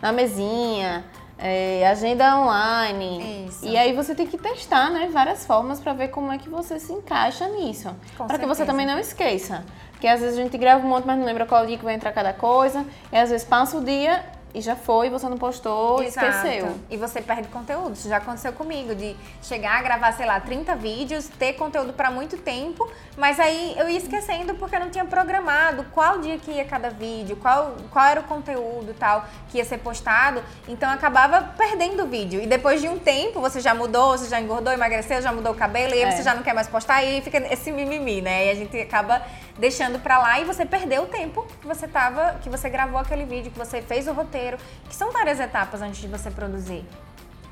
na 0.00 0.12
mesinha, 0.12 1.04
é, 1.38 1.86
agenda 1.86 2.38
online. 2.38 3.46
Isso. 3.48 3.66
E 3.66 3.76
aí 3.76 3.92
você 3.92 4.14
tem 4.14 4.26
que 4.26 4.38
testar, 4.38 4.90
né, 4.90 5.08
várias 5.12 5.44
formas 5.44 5.80
para 5.80 5.92
ver 5.92 6.08
como 6.08 6.32
é 6.32 6.38
que 6.38 6.48
você 6.48 6.78
se 6.78 6.92
encaixa 6.92 7.48
nisso. 7.48 7.94
Para 8.16 8.38
que 8.38 8.46
você 8.46 8.64
também 8.64 8.86
não 8.86 8.98
esqueça. 8.98 9.64
Porque 9.92 10.06
às 10.06 10.20
vezes 10.20 10.38
a 10.38 10.42
gente 10.42 10.58
grava 10.58 10.84
um 10.84 10.88
monte, 10.88 11.06
mas 11.06 11.18
não 11.18 11.24
lembra 11.24 11.46
qual 11.46 11.66
dia 11.66 11.78
que 11.78 11.84
vai 11.84 11.94
entrar 11.94 12.12
cada 12.12 12.32
coisa. 12.32 12.84
E 13.12 13.16
às 13.16 13.30
vezes 13.30 13.46
passa 13.46 13.78
o 13.78 13.84
dia 13.84 14.24
e 14.54 14.60
já 14.60 14.76
foi, 14.76 15.10
você 15.10 15.28
não 15.28 15.36
postou, 15.36 16.00
Exato. 16.02 16.26
esqueceu. 16.28 16.76
E 16.88 16.96
você 16.96 17.20
perde 17.20 17.48
conteúdo. 17.48 17.94
Isso 17.94 18.08
já 18.08 18.18
aconteceu 18.18 18.52
comigo, 18.52 18.94
de 18.94 19.16
chegar 19.42 19.78
a 19.78 19.82
gravar, 19.82 20.12
sei 20.12 20.26
lá, 20.26 20.38
30 20.38 20.76
vídeos, 20.76 21.28
ter 21.28 21.54
conteúdo 21.54 21.92
para 21.92 22.08
muito 22.10 22.36
tempo, 22.36 22.88
mas 23.16 23.40
aí 23.40 23.74
eu 23.76 23.88
ia 23.88 23.98
esquecendo 23.98 24.54
porque 24.54 24.76
eu 24.76 24.80
não 24.80 24.90
tinha 24.90 25.04
programado 25.04 25.84
qual 25.92 26.20
dia 26.20 26.38
que 26.38 26.52
ia 26.52 26.64
cada 26.64 26.88
vídeo, 26.88 27.36
qual, 27.36 27.74
qual 27.90 28.04
era 28.06 28.20
o 28.20 28.24
conteúdo 28.24 28.92
e 28.92 28.94
tal 28.94 29.24
que 29.50 29.58
ia 29.58 29.64
ser 29.64 29.78
postado. 29.78 30.42
Então 30.68 30.88
eu 30.88 30.94
acabava 30.94 31.42
perdendo 31.56 32.04
o 32.04 32.06
vídeo. 32.06 32.40
E 32.40 32.46
depois 32.46 32.80
de 32.80 32.88
um 32.88 32.98
tempo, 32.98 33.40
você 33.40 33.60
já 33.60 33.74
mudou, 33.74 34.16
você 34.16 34.28
já 34.28 34.40
engordou, 34.40 34.72
emagreceu, 34.72 35.20
já 35.20 35.32
mudou 35.32 35.52
o 35.52 35.56
cabelo, 35.56 35.94
e 35.94 36.02
aí 36.02 36.02
É. 36.02 36.10
você 36.12 36.22
já 36.22 36.34
não 36.34 36.42
quer 36.44 36.54
mais 36.54 36.68
postar, 36.68 37.02
e 37.02 37.16
aí 37.16 37.20
fica 37.22 37.38
esse 37.52 37.72
mimimi, 37.72 38.20
né? 38.22 38.46
E 38.46 38.50
a 38.50 38.54
gente 38.54 38.80
acaba 38.80 39.20
deixando 39.58 39.98
pra 40.00 40.18
lá 40.18 40.40
e 40.40 40.44
você 40.44 40.64
perdeu 40.66 41.02
o 41.02 41.06
tempo 41.06 41.46
que 41.60 41.66
você 41.66 41.86
tava, 41.86 42.36
que 42.42 42.48
você 42.50 42.68
gravou 42.68 42.98
aquele 42.98 43.24
vídeo, 43.24 43.50
que 43.52 43.58
você 43.58 43.80
fez 43.80 44.06
o 44.08 44.12
roteiro, 44.12 44.43
que 44.88 44.94
são 44.94 45.10
várias 45.10 45.40
etapas 45.40 45.82
antes 45.82 46.00
de 46.00 46.08
você 46.08 46.30
produzir. 46.30 46.84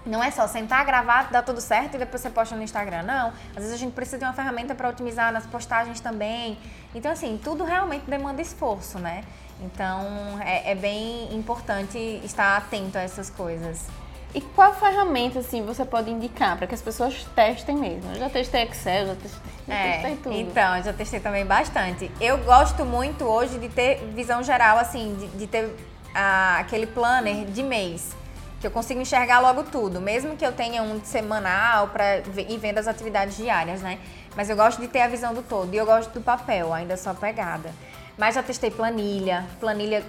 Não 0.05 0.23
é 0.23 0.31
só 0.31 0.49
sentar, 0.49 0.85
gravar, 0.85 1.31
dar 1.31 1.43
tudo 1.43 1.61
certo 1.61 1.95
e 1.95 1.99
depois 1.99 2.21
você 2.21 2.31
posta 2.31 2.57
no 2.57 2.63
Instagram. 2.63 3.03
Não. 3.03 3.29
Às 3.51 3.63
vezes 3.63 3.73
a 3.73 3.77
gente 3.77 3.93
precisa 3.93 4.19
de 4.19 4.25
uma 4.25 4.33
ferramenta 4.33 4.75
para 4.75 4.89
otimizar 4.89 5.33
nas 5.33 5.47
postagens 5.47 6.01
também. 6.01 6.59
Então, 6.95 7.13
assim, 7.13 7.41
tudo 7.43 7.63
realmente 7.63 8.05
demanda 8.11 8.43
esforço, 8.43 8.99
né? 8.99 9.23
Então, 9.61 10.41
é, 10.45 10.73
é 10.73 10.75
bem 10.75 11.33
importante 11.35 11.99
estar 12.25 12.57
atento 12.57 12.99
a 12.99 13.03
essas 13.03 13.31
coisas. 13.31 13.87
E 14.35 14.41
qual 14.41 14.75
ferramenta, 14.75 15.41
assim, 15.41 15.65
você 15.65 15.85
pode 15.85 16.11
indicar 16.11 16.57
para 16.57 16.67
que 16.67 16.75
as 16.75 16.81
pessoas 16.81 17.25
testem 17.35 17.77
mesmo? 17.77 18.11
Eu 18.13 18.19
já 18.19 18.31
testei 18.31 18.63
Excel, 18.63 19.07
já 19.07 19.15
testei, 19.15 19.41
já 19.69 19.83
testei 19.83 20.17
tudo. 20.17 20.35
Então, 20.35 20.77
eu 20.77 20.83
já 20.83 20.93
testei 20.93 21.21
também 21.21 21.45
bastante. 21.45 22.11
Eu 22.19 22.39
gosto 22.39 22.85
muito 22.85 23.25
hoje 23.25 23.59
de 23.59 23.69
ter 23.69 23.99
visão 24.15 24.43
geral, 24.43 24.79
assim, 24.79 25.15
de, 25.17 25.27
de 25.39 25.47
ter 25.47 25.77
ah, 26.15 26.59
aquele 26.59 26.87
planner 26.87 27.45
de 27.47 27.63
mês. 27.63 28.15
Que 28.61 28.67
eu 28.67 28.71
consigo 28.71 29.01
enxergar 29.01 29.41
logo 29.41 29.65
tudo, 29.65 30.01
mesmo 30.01 30.37
que 30.37 30.47
eu 30.47 30.53
tenha 30.53 30.83
um 30.83 31.05
semanal 31.05 31.89
para 31.89 32.19
ir 32.19 32.59
vendo 32.59 32.79
as 32.79 32.87
atividades 32.87 33.37
diárias, 33.37 33.83
né? 33.83 33.99
Mas 34.37 34.49
eu 34.49 34.57
gosto 34.57 34.81
de 34.81 34.89
ter 34.89 35.01
a 35.01 35.09
visão 35.09 35.35
do 35.35 35.43
todo 35.43 35.75
e 35.75 35.77
eu 35.77 35.85
gosto 35.85 36.11
do 36.13 36.21
papel, 36.21 36.73
ainda 36.73 36.97
sou 36.97 37.13
apegada. 37.13 37.73
mas 38.17 38.35
já 38.35 38.43
testei 38.43 38.71
planilha. 38.71 39.45
Planilha, 39.59 40.05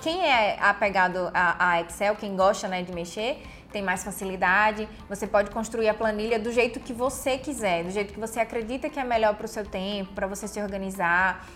quem 0.00 0.24
é 0.24 0.56
apegado 0.60 1.30
a, 1.34 1.80
Excel, 1.80 2.14
quem 2.14 2.36
gosta 2.36 2.68
né, 2.68 2.82
de 2.82 2.92
mexer, 2.92 3.42
tem 3.72 3.82
mais 3.82 4.04
facilidade. 4.04 4.88
Você 5.08 5.26
pode 5.26 5.50
construir 5.50 5.88
a 5.88 5.94
planilha 5.94 6.38
do 6.38 6.52
jeito 6.52 6.78
que 6.78 6.92
você 6.92 7.36
quiser, 7.36 7.84
do 7.84 7.90
jeito 7.90 8.14
que 8.14 8.20
você 8.20 8.40
acredita 8.40 8.88
que 8.88 9.00
é 9.00 9.04
melhor 9.04 9.34
para 9.34 9.46
o 9.46 9.48
seu 9.48 9.64
tempo, 9.64 10.12
para 10.12 10.26
você 10.26 10.46
se 10.46 10.60
organizar. 10.62 11.46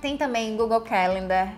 Tem 0.00 0.16
também 0.16 0.56
Google 0.56 0.80
Calendar, 0.82 1.52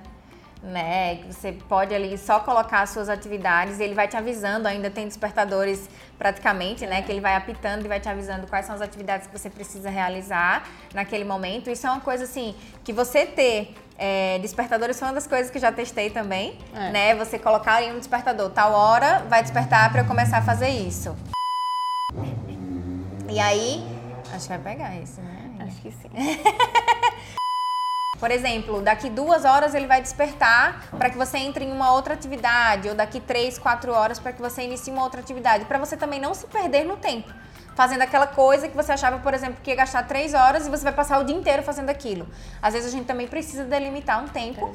né? 0.62 1.16
Que 1.16 1.32
você 1.32 1.52
pode 1.52 1.94
ali 1.94 2.16
só 2.16 2.40
colocar 2.40 2.82
as 2.82 2.90
suas 2.90 3.08
atividades 3.08 3.80
e 3.80 3.82
ele 3.82 3.94
vai 3.94 4.06
te 4.06 4.16
avisando, 4.16 4.68
ainda 4.68 4.88
tem 4.90 5.06
despertadores 5.06 5.88
praticamente, 6.18 6.86
né? 6.86 7.02
Que 7.02 7.10
ele 7.10 7.20
vai 7.20 7.34
apitando 7.34 7.84
e 7.84 7.88
vai 7.88 7.98
te 7.98 8.08
avisando 8.08 8.46
quais 8.46 8.64
são 8.66 8.74
as 8.74 8.80
atividades 8.80 9.26
que 9.26 9.36
você 9.36 9.50
precisa 9.50 9.90
realizar 9.90 10.64
naquele 10.94 11.24
momento. 11.24 11.68
Isso 11.68 11.86
é 11.86 11.90
uma 11.90 12.00
coisa 12.00 12.24
assim 12.24 12.54
que 12.84 12.92
você 12.92 13.26
ter 13.26 13.74
é, 13.98 14.38
despertadores 14.38 14.98
foi 14.98 15.08
uma 15.08 15.14
das 15.14 15.26
coisas 15.26 15.50
que 15.50 15.58
já 15.58 15.72
testei 15.72 16.10
também, 16.10 16.58
é. 16.74 16.90
né? 16.90 17.14
Você 17.16 17.38
colocar 17.38 17.74
aí 17.74 17.92
um 17.92 17.98
despertador, 17.98 18.50
tal 18.50 18.72
hora 18.72 19.20
vai 19.28 19.42
despertar 19.42 19.90
para 19.90 20.02
eu 20.02 20.06
começar 20.06 20.38
a 20.38 20.42
fazer 20.42 20.68
isso. 20.68 21.16
E 23.28 23.40
aí, 23.40 23.84
acho 24.32 24.48
que 24.48 24.48
vai 24.48 24.58
pegar 24.58 24.94
isso, 24.96 25.20
né? 25.20 25.50
Acho 25.60 25.80
que 25.80 25.90
sim. 25.90 26.10
Por 28.22 28.30
exemplo, 28.30 28.80
daqui 28.80 29.10
duas 29.10 29.44
horas 29.44 29.74
ele 29.74 29.88
vai 29.88 30.00
despertar 30.00 30.86
para 30.96 31.10
que 31.10 31.18
você 31.18 31.38
entre 31.38 31.64
em 31.64 31.72
uma 31.72 31.90
outra 31.90 32.14
atividade, 32.14 32.88
ou 32.88 32.94
daqui 32.94 33.18
três, 33.18 33.58
quatro 33.58 33.92
horas 33.92 34.20
para 34.20 34.32
que 34.32 34.40
você 34.40 34.62
inicie 34.62 34.92
uma 34.92 35.02
outra 35.02 35.20
atividade, 35.20 35.64
para 35.64 35.76
você 35.76 35.96
também 35.96 36.20
não 36.20 36.32
se 36.32 36.46
perder 36.46 36.84
no 36.84 36.96
tempo 36.96 37.28
fazendo 37.74 38.02
aquela 38.02 38.26
coisa 38.26 38.68
que 38.68 38.76
você 38.76 38.92
achava, 38.92 39.18
por 39.18 39.34
exemplo, 39.34 39.56
que 39.62 39.70
ia 39.70 39.76
gastar 39.76 40.06
três 40.06 40.34
horas 40.34 40.66
e 40.66 40.70
você 40.70 40.84
vai 40.84 40.92
passar 40.92 41.18
o 41.18 41.24
dia 41.24 41.36
inteiro 41.36 41.62
fazendo 41.62 41.90
aquilo. 41.90 42.28
Às 42.60 42.74
vezes 42.74 42.88
a 42.88 42.96
gente 42.96 43.06
também 43.06 43.26
precisa 43.26 43.64
delimitar 43.64 44.22
um 44.22 44.28
tempo 44.28 44.74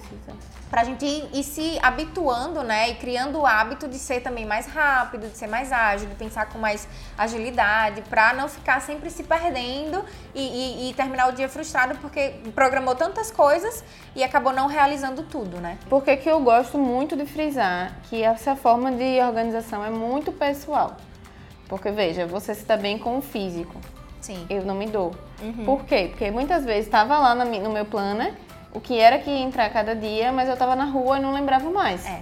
para 0.69 0.81
a 0.81 0.83
gente 0.83 1.05
ir, 1.05 1.29
ir, 1.33 1.43
se 1.43 1.79
habituando, 1.81 2.61
né? 2.61 2.89
E 2.89 2.95
criando 2.95 3.39
o 3.39 3.45
hábito 3.45 3.87
de 3.87 3.97
ser 3.97 4.21
também 4.21 4.45
mais 4.45 4.67
rápido, 4.67 5.29
de 5.29 5.37
ser 5.37 5.47
mais 5.47 5.71
ágil, 5.71 6.09
de 6.09 6.15
pensar 6.15 6.47
com 6.47 6.59
mais 6.59 6.87
agilidade, 7.17 8.01
para 8.09 8.33
não 8.33 8.49
ficar 8.49 8.81
sempre 8.81 9.09
se 9.09 9.23
perdendo 9.23 10.03
e, 10.35 10.41
e, 10.41 10.89
e 10.89 10.93
terminar 10.93 11.29
o 11.29 11.31
dia 11.31 11.47
frustrado 11.47 11.97
porque 11.99 12.35
programou 12.53 12.95
tantas 12.95 13.31
coisas 13.31 13.83
e 14.15 14.23
acabou 14.23 14.51
não 14.51 14.67
realizando 14.67 15.23
tudo, 15.23 15.57
né? 15.61 15.77
Porque 15.89 16.17
que 16.17 16.29
eu 16.29 16.39
gosto 16.41 16.77
muito 16.77 17.15
de 17.15 17.25
frisar 17.25 17.93
que 18.09 18.21
essa 18.21 18.55
forma 18.55 18.91
de 18.91 19.21
organização 19.21 19.85
é 19.85 19.89
muito 19.89 20.31
pessoal. 20.31 20.97
Porque, 21.67 21.91
veja, 21.91 22.25
você 22.25 22.53
se 22.55 22.65
dá 22.65 22.77
bem 22.77 22.97
com 22.97 23.17
o 23.17 23.21
físico. 23.21 23.75
Sim. 24.21 24.45
Eu 24.49 24.63
não 24.63 24.75
me 24.75 24.87
dou. 24.87 25.13
Uhum. 25.41 25.65
Por 25.65 25.85
quê? 25.85 26.07
Porque 26.09 26.31
muitas 26.31 26.65
vezes 26.65 26.85
estava 26.85 27.17
lá 27.17 27.35
no 27.35 27.69
meu 27.71 27.85
planner 27.85 28.33
o 28.73 28.79
que 28.79 28.99
era 28.99 29.17
que 29.17 29.29
ia 29.29 29.39
entrar 29.39 29.69
cada 29.69 29.95
dia, 29.95 30.31
mas 30.31 30.47
eu 30.47 30.53
estava 30.53 30.75
na 30.75 30.85
rua 30.85 31.17
e 31.17 31.21
não 31.21 31.33
lembrava 31.33 31.69
mais. 31.69 32.05
É. 32.05 32.21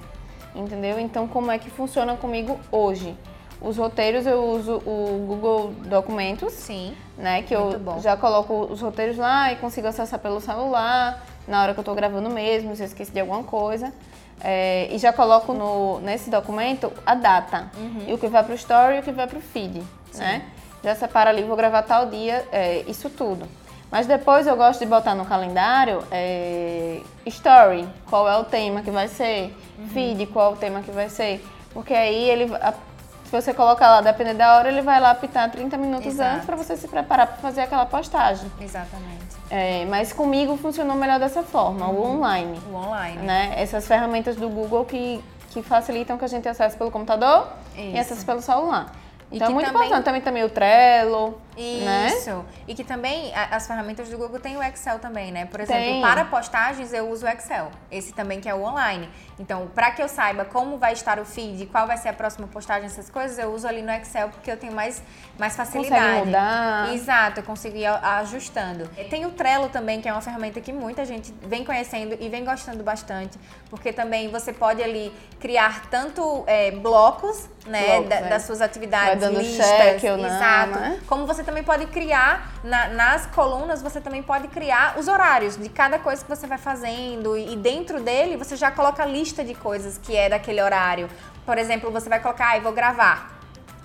Entendeu? 0.56 1.00
Então, 1.00 1.28
como 1.28 1.52
é 1.52 1.58
que 1.58 1.70
funciona 1.70 2.16
comigo 2.16 2.60
hoje? 2.72 3.16
Os 3.62 3.78
roteiros 3.78 4.26
eu 4.26 4.44
uso 4.44 4.78
o 4.86 5.26
Google 5.28 5.74
Documentos. 5.86 6.54
Sim. 6.54 6.96
Né? 7.18 7.42
Que 7.42 7.56
eu 7.56 7.80
bom. 7.80 8.00
já 8.00 8.16
coloco 8.16 8.68
os 8.72 8.82
roteiros 8.82 9.18
lá 9.18 9.52
e 9.52 9.56
consigo 9.58 9.88
acessar 9.88 10.20
pelo 10.20 10.40
celular, 10.40 11.26
na 11.48 11.62
hora 11.62 11.74
que 11.74 11.80
eu 11.80 11.82
estou 11.82 11.96
gravando 11.96 12.30
mesmo, 12.30 12.76
se 12.76 12.84
eu 12.84 12.88
esqueci 12.88 13.12
de 13.12 13.20
alguma 13.20 13.44
coisa. 13.44 13.94
É, 14.42 14.88
e 14.92 14.98
já 14.98 15.12
coloco 15.14 15.54
no, 15.54 16.00
nesse 16.02 16.30
documento 16.30 16.92
a 17.06 17.16
data. 17.16 17.70
Uhum. 17.78 18.04
E 18.08 18.14
o 18.14 18.18
que 18.18 18.28
vai 18.28 18.44
para 18.44 18.52
o 18.52 18.56
story 18.56 18.98
e 18.98 19.00
o 19.00 19.04
que 19.04 19.12
vai 19.12 19.28
para 19.28 19.38
o 19.38 19.42
feed. 19.42 19.82
Né? 20.16 20.44
Já 20.84 20.96
separa 20.96 21.30
ali, 21.30 21.44
vou 21.44 21.58
gravar 21.58 21.82
tal 21.84 22.06
dia, 22.08 22.46
é, 22.52 22.84
isso 22.88 23.10
tudo. 23.10 23.48
Mas 23.92 24.08
depois 24.08 24.46
eu 24.46 24.56
gosto 24.56 24.80
de 24.80 24.86
botar 24.86 25.16
no 25.16 25.26
calendário 25.26 26.04
é, 26.12 27.02
story, 27.26 27.88
qual 28.10 28.28
é 28.28 28.38
o 28.38 28.44
tema 28.44 28.82
que 28.82 28.92
vai 28.92 29.08
ser, 29.08 29.56
uhum. 29.78 29.88
feed, 29.90 30.26
qual 30.28 30.52
é 30.52 30.54
o 30.54 30.58
tema 30.58 30.82
que 30.82 30.92
vai 30.92 31.10
ser. 31.10 31.44
Porque 31.74 31.94
aí 31.94 32.30
ele, 32.30 32.48
se 32.48 33.32
você 33.32 33.54
colocar 33.54 33.90
lá, 33.90 34.02
dependendo 34.02 34.40
da 34.40 34.58
hora, 34.58 34.70
ele 34.70 34.82
vai 34.82 35.00
lá 35.00 35.12
apitar 35.12 35.50
30 35.52 35.78
minutos 35.78 36.08
Exato. 36.08 36.36
antes 36.36 36.46
para 36.46 36.56
você 36.56 36.78
se 36.78 36.88
preparar 36.88 37.28
para 37.28 37.38
fazer 37.38 37.62
aquela 37.62 37.86
postagem. 37.86 38.52
Exatamente. 38.60 39.15
É, 39.50 39.86
mas 39.86 40.12
comigo 40.12 40.58
funcionou 40.58 40.96
melhor 40.96 41.20
dessa 41.20 41.44
forma, 41.44 41.88
uhum. 41.88 41.96
o 41.96 42.16
online. 42.16 42.60
O 42.72 42.76
online. 42.76 43.22
Né? 43.22 43.54
Essas 43.58 43.88
ferramentas 43.88 44.36
do 44.36 44.50
Google 44.50 44.86
que, 44.86 45.24
que 45.52 45.62
facilitam 45.62 46.18
que 46.18 46.26
a 46.26 46.28
gente 46.28 46.48
acesse 46.48 46.76
pelo 46.76 46.90
computador 46.90 47.48
Isso. 47.76 47.96
e 47.96 48.00
acesse 48.00 48.26
pelo 48.26 48.42
celular. 48.42 48.92
Então 49.32 49.48
é 49.48 49.54
muito 49.54 49.68
também... 49.68 49.88
importante 49.88 50.06
também, 50.06 50.22
também 50.22 50.44
o 50.44 50.50
Trello. 50.50 51.40
Né? 51.56 52.08
Isso. 52.08 52.30
Né? 52.30 52.46
E 52.68 52.76
que 52.76 52.84
também 52.84 53.34
as 53.34 53.66
ferramentas 53.66 54.10
do 54.10 54.18
Google 54.18 54.40
tem 54.40 54.58
o 54.58 54.64
Excel 54.64 55.00
também, 55.00 55.32
né? 55.32 55.46
Por 55.46 55.60
exemplo, 55.60 55.84
tem. 55.84 56.02
para 56.02 56.26
postagens 56.26 56.94
eu 56.94 57.10
uso 57.10 57.26
o 57.26 57.30
Excel. 57.30 57.72
Esse 57.92 58.14
também 58.14 58.42
que 58.42 58.50
é 58.50 58.54
o 58.54 58.64
online. 58.64 59.10
Então, 59.40 59.68
para 59.74 59.92
que 59.92 60.02
eu 60.02 60.08
saiba 60.08 60.46
como 60.46 60.78
vai 60.78 60.94
estar 60.94 61.20
o 61.20 61.26
feed, 61.26 61.66
qual 61.68 61.88
vai 61.88 61.98
ser 61.98 62.10
a 62.10 62.14
próxima 62.14 62.48
postagem, 62.48 62.86
essas 62.86 63.10
coisas, 63.10 63.38
eu 63.38 63.54
uso 63.54 63.68
ali 63.68 63.82
no 63.82 63.92
Excel 63.92 64.30
porque 64.30 64.52
eu 64.52 64.58
tenho 64.58 64.74
mais, 64.74 65.02
mais 65.38 65.56
facilidade. 65.56 66.02
Consegue 66.02 66.26
mudar. 66.26 66.94
Exato, 66.94 67.40
eu 67.40 67.44
consigo 67.44 67.78
ir 67.78 67.86
ajustando. 67.86 68.88
Tem 69.10 69.26
o 69.26 69.32
Trello 69.32 69.70
também, 69.70 70.02
que 70.02 70.08
é 70.08 70.12
uma 70.12 70.22
ferramenta 70.22 70.60
que 70.62 70.72
muita 70.72 71.06
gente 71.06 71.34
vem 71.42 71.64
conhecendo 71.64 72.18
e 72.20 72.30
vem 72.30 72.44
gostando 72.44 72.84
bastante, 72.84 73.38
porque 73.70 73.92
também 73.92 74.30
você 74.30 74.54
pode 74.54 74.82
ali 74.82 75.12
criar 75.40 75.90
tanto 75.90 76.44
é, 76.48 76.72
blocos, 76.72 77.50
né, 77.68 77.86
blocos, 77.88 78.10
da, 78.10 78.16
é. 78.16 78.30
das 78.30 78.44
suas 78.44 78.62
atividades, 78.62 79.08
vai 79.08 79.16
dando 79.18 79.40
listas, 79.40 79.66
check 79.66 80.04
ou 80.04 80.18
não, 80.18 80.26
exato, 80.26 80.80
né? 80.80 81.00
como 81.08 81.26
você 81.26 81.44
também 81.46 81.64
pode 81.64 81.86
criar, 81.86 82.52
na, 82.64 82.90
nas 82.90 83.26
colunas, 83.28 83.82
você 83.82 84.02
também 84.02 84.22
pode 84.22 84.50
criar 84.50 84.98
os 84.98 85.08
horários 85.08 85.56
de 85.56 85.70
cada 85.70 85.98
coisa 85.98 86.22
que 86.24 86.30
você 86.30 86.46
vai 86.48 86.58
fazendo. 86.58 87.38
E, 87.38 87.54
e 87.54 87.56
dentro 87.56 88.02
dele, 88.02 88.36
você 88.36 88.56
já 88.56 88.72
coloca 88.72 89.04
a 89.04 89.06
lista 89.06 89.44
de 89.44 89.54
coisas 89.56 89.98
que 89.98 90.16
é 90.16 90.28
daquele 90.28 90.62
horário. 90.62 91.08
Por 91.46 91.58
exemplo, 91.58 91.92
você 91.92 92.10
vai 92.10 92.20
colocar, 92.20 92.56
ah, 92.56 92.60
vou 92.60 92.74
gravar 92.74 93.36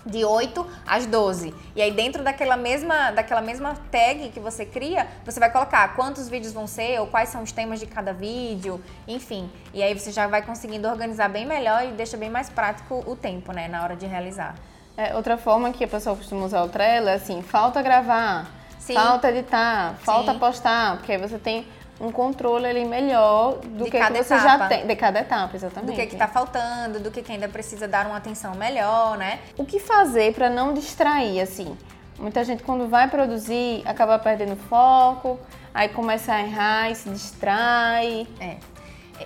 de 0.04 0.24
8 0.24 0.66
às 0.86 1.06
12. 1.06 1.54
E 1.76 1.82
aí 1.82 1.92
dentro 1.92 2.22
daquela 2.22 2.56
mesma, 2.56 3.10
daquela 3.10 3.40
mesma 3.40 3.74
tag 3.90 4.30
que 4.30 4.40
você 4.40 4.64
cria, 4.64 5.06
você 5.24 5.38
vai 5.38 5.50
colocar 5.50 5.94
quantos 5.94 6.28
vídeos 6.28 6.52
vão 6.52 6.66
ser 6.66 6.98
ou 7.00 7.06
quais 7.06 7.28
são 7.28 7.42
os 7.42 7.52
temas 7.52 7.78
de 7.78 7.86
cada 7.86 8.12
vídeo, 8.12 8.82
enfim. 9.06 9.50
E 9.72 9.82
aí 9.82 9.98
você 9.98 10.10
já 10.10 10.26
vai 10.26 10.42
conseguindo 10.42 10.88
organizar 10.88 11.28
bem 11.28 11.46
melhor 11.46 11.84
e 11.84 11.92
deixa 11.92 12.16
bem 12.16 12.30
mais 12.30 12.48
prático 12.48 13.04
o 13.06 13.14
tempo, 13.14 13.52
né, 13.52 13.68
na 13.68 13.82
hora 13.82 13.96
de 13.96 14.06
realizar. 14.06 14.54
É, 14.97 15.14
outra 15.14 15.37
forma 15.37 15.73
que 15.73 15.85
a 15.85 15.88
pessoa 15.88 16.16
costuma 16.16 16.44
usar 16.44 16.62
o 16.62 16.68
Trello 16.68 17.09
é 17.09 17.14
assim, 17.14 17.42
falta 17.42 17.80
gravar, 17.82 18.50
Sim. 18.78 18.94
falta 18.94 19.30
editar, 19.30 19.94
falta 20.00 20.32
Sim. 20.32 20.38
postar, 20.38 20.97
porque 20.97 21.12
aí 21.12 21.18
você 21.18 21.38
tem 21.38 21.66
um 22.00 22.11
controle 22.11 22.66
ali 22.66 22.85
melhor 22.85 23.59
do 23.59 23.85
de 23.85 23.90
que, 23.90 23.99
que 23.99 24.12
você 24.12 24.35
etapa. 24.35 24.59
já 24.59 24.68
tem, 24.68 24.87
de 24.87 24.97
cada 24.97 25.20
etapa, 25.20 25.54
exatamente. 25.54 25.90
Do 25.90 25.97
que 25.97 26.14
está 26.14 26.26
faltando, 26.26 26.99
do 26.99 27.11
que, 27.11 27.23
que 27.23 27.30
ainda 27.30 27.49
precisa 27.49 27.87
dar 27.87 28.06
uma 28.06 28.16
atenção 28.16 28.54
melhor, 28.54 29.18
né? 29.18 29.40
O 29.56 29.64
que 29.66 29.78
fazer 29.78 30.32
para 30.32 30.49
não 30.49 30.73
distrair, 30.73 31.40
assim? 31.40 31.76
Muita 32.18 32.42
gente 32.42 32.62
quando 32.62 32.88
vai 32.88 33.09
produzir 33.09 33.82
acaba 33.87 34.18
perdendo 34.18 34.56
foco, 34.56 35.38
aí 35.75 35.88
começa 35.90 36.32
a 36.32 36.40
errar 36.42 36.90
e 36.90 36.94
se 36.94 37.09
distrai. 37.11 38.26
É. 38.40 38.56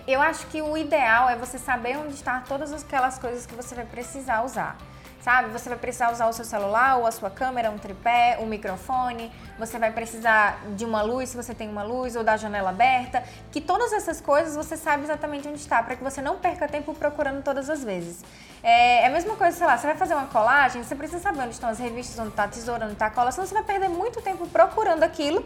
Eu 0.08 0.20
acho 0.20 0.46
que 0.48 0.60
o 0.60 0.76
ideal 0.76 1.28
é 1.28 1.36
você 1.36 1.56
saber 1.56 1.96
onde 1.96 2.14
estão 2.14 2.40
todas 2.42 2.72
aquelas 2.72 3.18
coisas 3.18 3.46
que 3.46 3.54
você 3.54 3.76
vai 3.76 3.84
precisar 3.84 4.44
usar 4.44 4.76
sabe? 5.24 5.48
Você 5.48 5.70
vai 5.70 5.78
precisar 5.78 6.12
usar 6.12 6.26
o 6.28 6.32
seu 6.34 6.44
celular 6.44 6.98
ou 6.98 7.06
a 7.06 7.10
sua 7.10 7.30
câmera, 7.30 7.70
um 7.70 7.78
tripé, 7.78 8.36
um 8.42 8.44
microfone. 8.44 9.32
Você 9.58 9.78
vai 9.78 9.90
precisar 9.90 10.60
de 10.76 10.84
uma 10.84 11.00
luz, 11.00 11.30
se 11.30 11.36
você 11.36 11.54
tem 11.54 11.66
uma 11.66 11.82
luz, 11.82 12.14
ou 12.14 12.22
da 12.22 12.36
janela 12.36 12.68
aberta. 12.68 13.24
Que 13.50 13.58
todas 13.58 13.90
essas 13.94 14.20
coisas 14.20 14.54
você 14.54 14.76
sabe 14.76 15.04
exatamente 15.04 15.48
onde 15.48 15.58
está, 15.58 15.82
para 15.82 15.96
que 15.96 16.04
você 16.04 16.20
não 16.20 16.36
perca 16.36 16.68
tempo 16.68 16.92
procurando 16.92 17.42
todas 17.42 17.70
as 17.70 17.82
vezes. 17.82 18.22
É, 18.62 19.04
é 19.04 19.06
a 19.06 19.10
mesma 19.10 19.34
coisa, 19.34 19.56
sei 19.56 19.66
lá, 19.66 19.78
você 19.78 19.86
vai 19.86 19.96
fazer 19.96 20.14
uma 20.14 20.26
colagem, 20.26 20.84
você 20.84 20.94
precisa 20.94 21.22
saber 21.22 21.40
onde 21.40 21.54
estão 21.54 21.70
as 21.70 21.78
revistas, 21.78 22.18
onde 22.18 22.28
está 22.28 22.44
a 22.44 22.48
tesoura, 22.48 22.84
onde 22.84 22.92
está 22.92 23.06
a 23.06 23.10
cola, 23.10 23.32
senão 23.32 23.46
você 23.46 23.54
vai 23.54 23.64
perder 23.64 23.88
muito 23.88 24.20
tempo 24.20 24.46
procurando 24.46 25.04
aquilo 25.04 25.42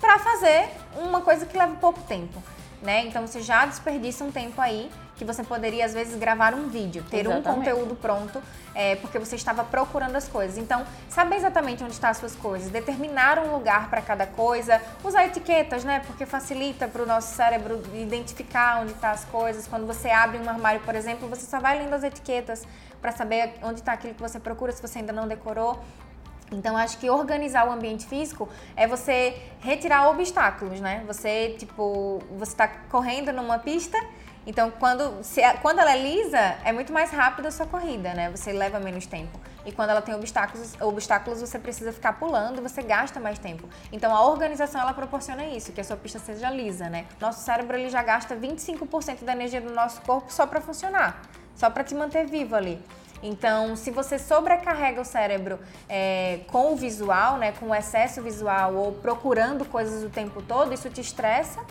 para 0.00 0.18
fazer 0.18 0.68
uma 0.96 1.22
coisa 1.22 1.46
que 1.46 1.56
leva 1.56 1.74
pouco 1.76 2.00
tempo. 2.02 2.42
Né? 2.82 3.06
Então 3.06 3.26
você 3.26 3.40
já 3.40 3.64
desperdiça 3.64 4.22
um 4.22 4.30
tempo 4.30 4.60
aí 4.60 4.90
que 5.16 5.24
você 5.24 5.44
poderia, 5.44 5.84
às 5.84 5.94
vezes, 5.94 6.18
gravar 6.18 6.54
um 6.54 6.68
vídeo, 6.68 7.04
ter 7.08 7.20
exatamente. 7.20 7.48
um 7.48 7.54
conteúdo 7.54 7.94
pronto, 7.94 8.42
é, 8.74 8.96
porque 8.96 9.18
você 9.18 9.36
estava 9.36 9.62
procurando 9.62 10.16
as 10.16 10.28
coisas. 10.28 10.58
Então, 10.58 10.84
saber 11.08 11.36
exatamente 11.36 11.82
onde 11.84 11.92
estão 11.92 12.10
as 12.10 12.16
suas 12.16 12.34
coisas, 12.34 12.70
determinar 12.70 13.38
um 13.38 13.52
lugar 13.52 13.88
para 13.88 14.02
cada 14.02 14.26
coisa, 14.26 14.80
usar 15.04 15.26
etiquetas, 15.26 15.84
né? 15.84 16.02
Porque 16.06 16.26
facilita 16.26 16.88
para 16.88 17.02
o 17.02 17.06
nosso 17.06 17.34
cérebro 17.34 17.80
identificar 17.94 18.80
onde 18.80 18.92
estão 18.92 19.10
tá 19.10 19.12
as 19.12 19.24
coisas. 19.24 19.66
Quando 19.66 19.86
você 19.86 20.10
abre 20.10 20.38
um 20.38 20.48
armário, 20.48 20.80
por 20.80 20.94
exemplo, 20.94 21.28
você 21.28 21.46
só 21.46 21.60
vai 21.60 21.78
lendo 21.78 21.94
as 21.94 22.02
etiquetas 22.02 22.66
para 23.00 23.12
saber 23.12 23.54
onde 23.62 23.80
está 23.80 23.92
aquilo 23.92 24.14
que 24.14 24.22
você 24.22 24.40
procura, 24.40 24.72
se 24.72 24.82
você 24.82 24.98
ainda 24.98 25.12
não 25.12 25.28
decorou. 25.28 25.78
Então, 26.50 26.76
acho 26.76 26.98
que 26.98 27.08
organizar 27.08 27.66
o 27.66 27.72
ambiente 27.72 28.06
físico 28.06 28.48
é 28.76 28.86
você 28.86 29.36
retirar 29.60 30.08
obstáculos, 30.08 30.80
né? 30.80 31.02
Você, 31.06 31.54
tipo, 31.58 32.22
você 32.36 32.52
está 32.52 32.68
correndo 32.68 33.32
numa 33.32 33.58
pista 33.58 33.98
Então, 34.46 34.70
quando, 34.70 35.22
se, 35.22 35.40
quando 35.62 35.78
ela 35.78 35.92
é 35.92 36.02
lisa, 36.02 36.38
é 36.64 36.72
muito 36.72 36.92
mais 36.92 37.10
rápida 37.10 37.48
a 37.48 37.50
sua 37.50 37.66
corrida, 37.66 38.12
né? 38.12 38.30
Você 38.30 38.52
leva 38.52 38.78
menos 38.78 39.06
tempo. 39.06 39.40
E 39.64 39.72
quando 39.72 39.90
ela 39.90 40.02
tem 40.02 40.14
obstáculos, 40.14 40.74
obstáculos, 40.80 41.40
você 41.40 41.58
precisa 41.58 41.92
ficar 41.92 42.14
pulando, 42.14 42.60
você 42.60 42.82
gasta 42.82 43.18
mais 43.18 43.38
tempo. 43.38 43.66
Então, 43.90 44.14
a 44.14 44.26
organização, 44.26 44.80
ela 44.82 44.92
proporciona 44.92 45.46
isso, 45.46 45.72
que 45.72 45.80
a 45.80 45.84
sua 45.84 45.96
pista 45.96 46.18
seja 46.18 46.50
lisa, 46.50 46.90
né? 46.90 47.06
Nosso 47.18 47.40
cérebro, 47.40 47.76
ele 47.76 47.88
já 47.88 48.02
gasta 48.02 48.36
25% 48.36 49.24
da 49.24 49.32
energia 49.32 49.62
do 49.62 49.72
nosso 49.72 50.02
corpo 50.02 50.30
só 50.30 50.46
para 50.46 50.60
funcionar, 50.60 51.22
só 51.54 51.70
para 51.70 51.82
te 51.82 51.94
manter 51.94 52.26
vivo 52.26 52.54
ali. 52.54 52.82
Então, 53.22 53.74
se 53.74 53.90
você 53.90 54.18
sobrecarrega 54.18 55.00
o 55.00 55.04
cérebro 55.04 55.58
é, 55.88 56.40
com 56.48 56.74
o 56.74 56.76
visual, 56.76 57.38
né, 57.38 57.52
com 57.52 57.70
o 57.70 57.74
excesso 57.74 58.20
visual 58.20 58.74
ou 58.74 58.92
procurando 58.92 59.64
coisas 59.64 60.04
o 60.04 60.10
tempo 60.10 60.42
todo, 60.42 60.74
isso 60.74 60.90
te 60.90 61.00
estressa 61.00 61.64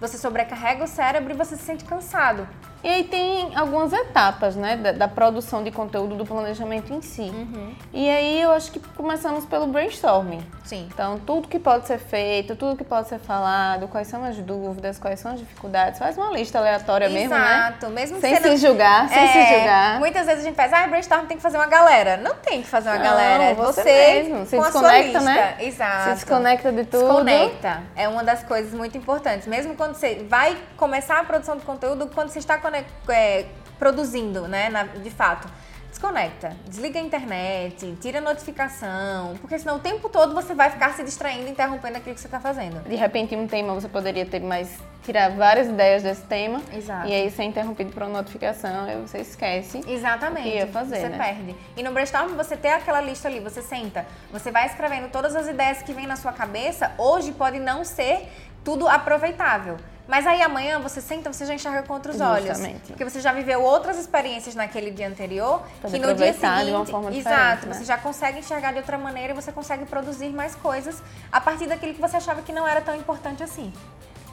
você 0.00 0.16
sobrecarrega 0.16 0.84
o 0.84 0.88
cérebro 0.88 1.32
e 1.32 1.36
você 1.36 1.56
se 1.56 1.62
sente 1.62 1.84
cansado. 1.84 2.46
E 2.82 2.88
aí 2.88 3.04
tem 3.04 3.56
algumas 3.56 3.92
etapas, 3.92 4.54
né, 4.56 4.76
da, 4.76 4.92
da 4.92 5.08
produção 5.08 5.64
de 5.64 5.70
conteúdo 5.70 6.14
do 6.14 6.24
planejamento 6.24 6.92
em 6.92 7.02
si. 7.02 7.22
Uhum. 7.22 7.74
E 7.92 8.08
aí 8.08 8.40
eu 8.40 8.50
acho 8.52 8.70
que 8.70 8.78
começamos 8.78 9.44
pelo 9.46 9.66
brainstorming. 9.66 10.44
Sim. 10.64 10.88
Então, 10.92 11.18
tudo 11.18 11.48
que 11.48 11.58
pode 11.58 11.86
ser 11.86 11.98
feito, 11.98 12.54
tudo 12.54 12.76
que 12.76 12.84
pode 12.84 13.08
ser 13.08 13.18
falado, 13.18 13.88
quais 13.88 14.06
são 14.06 14.22
as 14.24 14.36
dúvidas, 14.36 14.98
quais 14.98 15.18
são 15.18 15.32
as 15.32 15.38
dificuldades, 15.38 15.98
faz 15.98 16.16
uma 16.16 16.30
lista 16.30 16.58
aleatória 16.58 17.08
mesmo, 17.08 17.30
né? 17.34 17.68
Exato, 17.68 17.88
mesmo 17.90 18.20
Sem 18.20 18.36
se 18.36 18.48
não... 18.48 18.56
julgar, 18.56 19.08
sem 19.08 19.18
É, 19.18 19.28
se 19.32 19.54
julgar. 19.56 19.98
Muitas 19.98 20.26
vezes 20.26 20.42
a 20.42 20.46
gente 20.46 20.56
pensa, 20.56 20.76
ah, 20.76 20.86
brainstorm 20.86 21.26
tem 21.26 21.36
que 21.36 21.42
fazer 21.42 21.56
uma 21.56 21.66
galera. 21.66 22.16
Não 22.18 22.34
tem 22.36 22.62
que 22.62 22.68
fazer 22.68 22.90
uma 22.90 22.98
Não, 22.98 23.04
galera. 23.04 23.44
É 23.44 23.54
você 23.54 23.82
você, 23.82 24.22
mesmo. 24.22 24.46
Se 24.46 24.56
com 24.56 24.62
a 24.62 24.72
sua 24.72 24.80
desconecta, 24.82 25.18
lista. 25.18 25.20
né? 25.24 25.56
Exato. 25.60 26.04
Se 26.04 26.14
desconecta 26.14 26.72
de 26.72 26.84
tudo. 26.84 27.02
Desconecta. 27.04 27.82
É 27.96 28.08
uma 28.08 28.22
das 28.24 28.42
coisas 28.42 28.72
muito 28.72 28.96
importantes. 28.96 29.46
Mesmo 29.46 29.74
quando 29.74 29.94
você 29.94 30.26
vai 30.28 30.56
começar 30.76 31.18
a 31.20 31.24
produção 31.24 31.56
de 31.56 31.64
conteúdo, 31.64 32.10
quando 32.14 32.28
você 32.30 32.38
está 32.38 32.58
é, 32.76 33.46
produzindo, 33.78 34.46
né, 34.48 34.68
na- 34.68 34.84
de 34.84 35.10
fato. 35.10 35.48
Desconecta, 35.90 36.54
desliga 36.66 37.00
a 37.00 37.02
internet, 37.02 37.96
tira 38.00 38.18
a 38.18 38.20
notificação, 38.20 39.34
porque 39.40 39.58
senão 39.58 39.76
o 39.76 39.78
tempo 39.78 40.08
todo 40.10 40.34
você 40.34 40.54
vai 40.54 40.70
ficar 40.70 40.92
se 40.92 41.02
distraindo, 41.02 41.48
interrompendo 41.48 41.96
aquilo 41.96 42.14
que 42.14 42.20
você 42.20 42.26
está 42.26 42.38
fazendo. 42.38 42.80
De 42.86 42.94
repente, 42.94 43.34
um 43.34 43.46
tema 43.48 43.72
você 43.74 43.88
poderia 43.88 44.26
ter 44.26 44.38
mais, 44.40 44.78
tirar 45.02 45.30
várias 45.30 45.66
ideias 45.66 46.02
desse 46.02 46.22
tema. 46.22 46.60
Exato. 46.72 47.08
E 47.08 47.14
aí 47.14 47.30
ser 47.30 47.44
interrompido 47.44 47.90
por 47.90 48.02
uma 48.02 48.18
notificação, 48.18 48.84
aí 48.84 49.00
você 49.00 49.18
esquece. 49.18 49.80
Exatamente. 49.88 50.46
o 50.46 50.52
que 50.52 50.56
ia 50.58 50.66
fazer, 50.66 51.00
você 51.00 51.08
né? 51.08 51.16
perde. 51.18 51.56
E 51.74 51.82
no 51.82 51.90
brainstorm 51.90 52.36
você 52.36 52.56
tem 52.56 52.72
aquela 52.72 53.00
lista 53.00 53.26
ali, 53.26 53.40
você 53.40 53.62
senta, 53.62 54.06
você 54.30 54.50
vai 54.52 54.66
escrevendo 54.66 55.10
todas 55.10 55.34
as 55.34 55.48
ideias 55.48 55.82
que 55.82 55.92
vêm 55.94 56.06
na 56.06 56.16
sua 56.16 56.32
cabeça. 56.32 56.92
Hoje 56.98 57.32
pode 57.32 57.58
não 57.58 57.82
ser 57.82 58.28
tudo 58.62 58.86
aproveitável. 58.86 59.78
Mas 60.08 60.26
aí 60.26 60.40
amanhã 60.40 60.80
você 60.80 61.02
senta, 61.02 61.30
você 61.30 61.44
já 61.44 61.54
enxerga 61.54 61.82
com 61.82 61.92
outros 61.92 62.18
olhos. 62.18 62.46
Justamente. 62.46 62.86
Porque 62.86 63.04
você 63.04 63.20
já 63.20 63.30
viveu 63.30 63.62
outras 63.62 63.98
experiências 63.98 64.54
naquele 64.54 64.90
dia 64.90 65.06
anterior 65.06 65.62
Pode 65.82 65.92
que 65.92 66.00
no 66.00 66.14
dia 66.14 66.32
seguinte, 66.32 66.64
de 66.64 66.70
uma 66.72 66.86
forma 66.86 67.14
exato, 67.14 67.66
né? 67.66 67.74
você 67.74 67.84
já 67.84 67.98
consegue 67.98 68.38
enxergar 68.38 68.72
de 68.72 68.78
outra 68.78 68.96
maneira 68.96 69.34
e 69.34 69.36
você 69.36 69.52
consegue 69.52 69.84
produzir 69.84 70.30
mais 70.30 70.54
coisas 70.54 71.02
a 71.30 71.38
partir 71.38 71.66
daquilo 71.66 71.92
que 71.92 72.00
você 72.00 72.16
achava 72.16 72.40
que 72.40 72.52
não 72.52 72.66
era 72.66 72.80
tão 72.80 72.96
importante 72.96 73.42
assim. 73.42 73.70